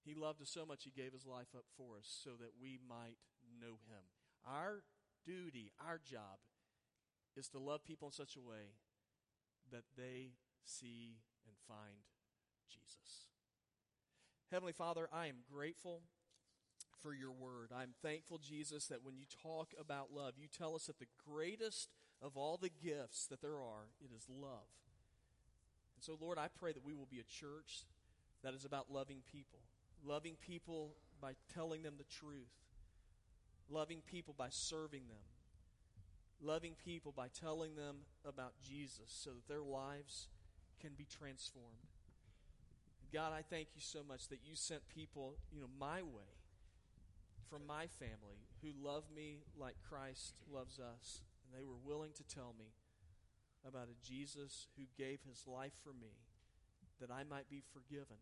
He 0.05 0.15
loved 0.15 0.41
us 0.41 0.49
so 0.49 0.65
much, 0.65 0.83
He 0.83 0.91
gave 0.91 1.13
His 1.13 1.25
life 1.25 1.55
up 1.55 1.65
for 1.77 1.97
us 1.97 2.07
so 2.23 2.31
that 2.39 2.59
we 2.61 2.79
might 2.87 3.17
know 3.59 3.79
Him. 3.87 4.03
Our 4.45 4.83
duty, 5.25 5.71
our 5.79 5.99
job, 5.99 6.39
is 7.35 7.47
to 7.49 7.59
love 7.59 7.85
people 7.85 8.09
in 8.09 8.13
such 8.13 8.35
a 8.35 8.41
way 8.41 8.75
that 9.71 9.83
they 9.97 10.33
see 10.65 11.17
and 11.47 11.55
find 11.67 12.03
Jesus. 12.69 13.27
Heavenly 14.51 14.73
Father, 14.73 15.07
I 15.11 15.27
am 15.27 15.37
grateful 15.51 16.01
for 17.01 17.13
your 17.13 17.31
word. 17.31 17.71
I'm 17.75 17.93
thankful, 18.01 18.37
Jesus, 18.37 18.87
that 18.87 19.03
when 19.03 19.17
you 19.17 19.25
talk 19.41 19.73
about 19.79 20.13
love, 20.13 20.33
you 20.37 20.47
tell 20.47 20.75
us 20.75 20.85
that 20.85 20.99
the 20.99 21.07
greatest 21.27 21.89
of 22.21 22.37
all 22.37 22.57
the 22.57 22.69
gifts 22.69 23.25
that 23.27 23.41
there 23.41 23.59
are, 23.59 23.89
it 23.99 24.11
is 24.15 24.27
love. 24.29 24.69
And 25.95 26.03
so, 26.03 26.17
Lord, 26.19 26.37
I 26.37 26.47
pray 26.47 26.71
that 26.71 26.85
we 26.85 26.93
will 26.93 27.07
be 27.09 27.19
a 27.19 27.23
church 27.23 27.85
that 28.43 28.53
is 28.53 28.65
about 28.65 28.91
loving 28.91 29.21
people 29.31 29.59
loving 30.05 30.35
people 30.41 30.95
by 31.21 31.33
telling 31.53 31.83
them 31.83 31.95
the 31.97 32.03
truth, 32.03 32.51
loving 33.69 34.01
people 34.05 34.35
by 34.37 34.47
serving 34.49 35.07
them, 35.07 35.23
loving 36.41 36.75
people 36.83 37.13
by 37.15 37.27
telling 37.27 37.75
them 37.75 37.97
about 38.25 38.53
Jesus 38.61 39.07
so 39.07 39.31
that 39.31 39.47
their 39.47 39.61
lives 39.61 40.27
can 40.81 40.91
be 40.97 41.05
transformed. 41.05 41.87
God, 43.13 43.31
I 43.31 43.43
thank 43.43 43.69
you 43.75 43.81
so 43.81 43.99
much 44.07 44.27
that 44.29 44.39
you 44.43 44.55
sent 44.55 44.89
people, 44.89 45.35
you 45.51 45.61
know, 45.61 45.69
my 45.79 46.01
way 46.01 46.33
from 47.49 47.67
my 47.67 47.85
family 47.85 48.49
who 48.63 48.69
love 48.83 49.03
me 49.15 49.43
like 49.55 49.75
Christ 49.87 50.41
loves 50.51 50.79
us. 50.79 51.21
And 51.45 51.53
they 51.53 51.63
were 51.63 51.77
willing 51.85 52.11
to 52.13 52.23
tell 52.23 52.55
me 52.57 52.73
about 53.67 53.87
a 53.87 54.05
Jesus 54.05 54.67
who 54.75 54.83
gave 54.97 55.19
his 55.27 55.45
life 55.47 55.73
for 55.83 55.93
me 55.93 56.17
that 56.99 57.11
I 57.11 57.23
might 57.23 57.49
be 57.49 57.61
forgiven 57.71 58.17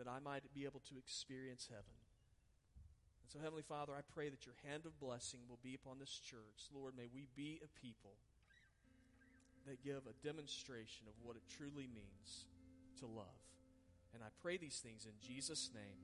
that 0.00 0.08
I 0.08 0.18
might 0.18 0.48
be 0.56 0.64
able 0.64 0.80
to 0.88 0.96
experience 0.96 1.68
heaven. 1.68 2.00
And 3.20 3.28
so, 3.28 3.38
Heavenly 3.38 3.62
Father, 3.62 3.92
I 3.92 4.00
pray 4.00 4.32
that 4.32 4.48
your 4.48 4.56
hand 4.64 4.88
of 4.88 4.98
blessing 4.98 5.40
will 5.44 5.60
be 5.62 5.76
upon 5.76 6.00
this 6.00 6.16
church. 6.16 6.72
Lord, 6.72 6.96
may 6.96 7.12
we 7.12 7.28
be 7.36 7.60
a 7.60 7.68
people 7.76 8.16
that 9.68 9.84
give 9.84 10.08
a 10.08 10.16
demonstration 10.24 11.04
of 11.04 11.12
what 11.22 11.36
it 11.36 11.44
truly 11.52 11.84
means 11.84 12.48
to 12.98 13.06
love. 13.06 13.44
And 14.14 14.22
I 14.24 14.32
pray 14.40 14.56
these 14.56 14.80
things 14.80 15.04
in 15.04 15.12
Jesus' 15.20 15.68
name. 15.74 16.00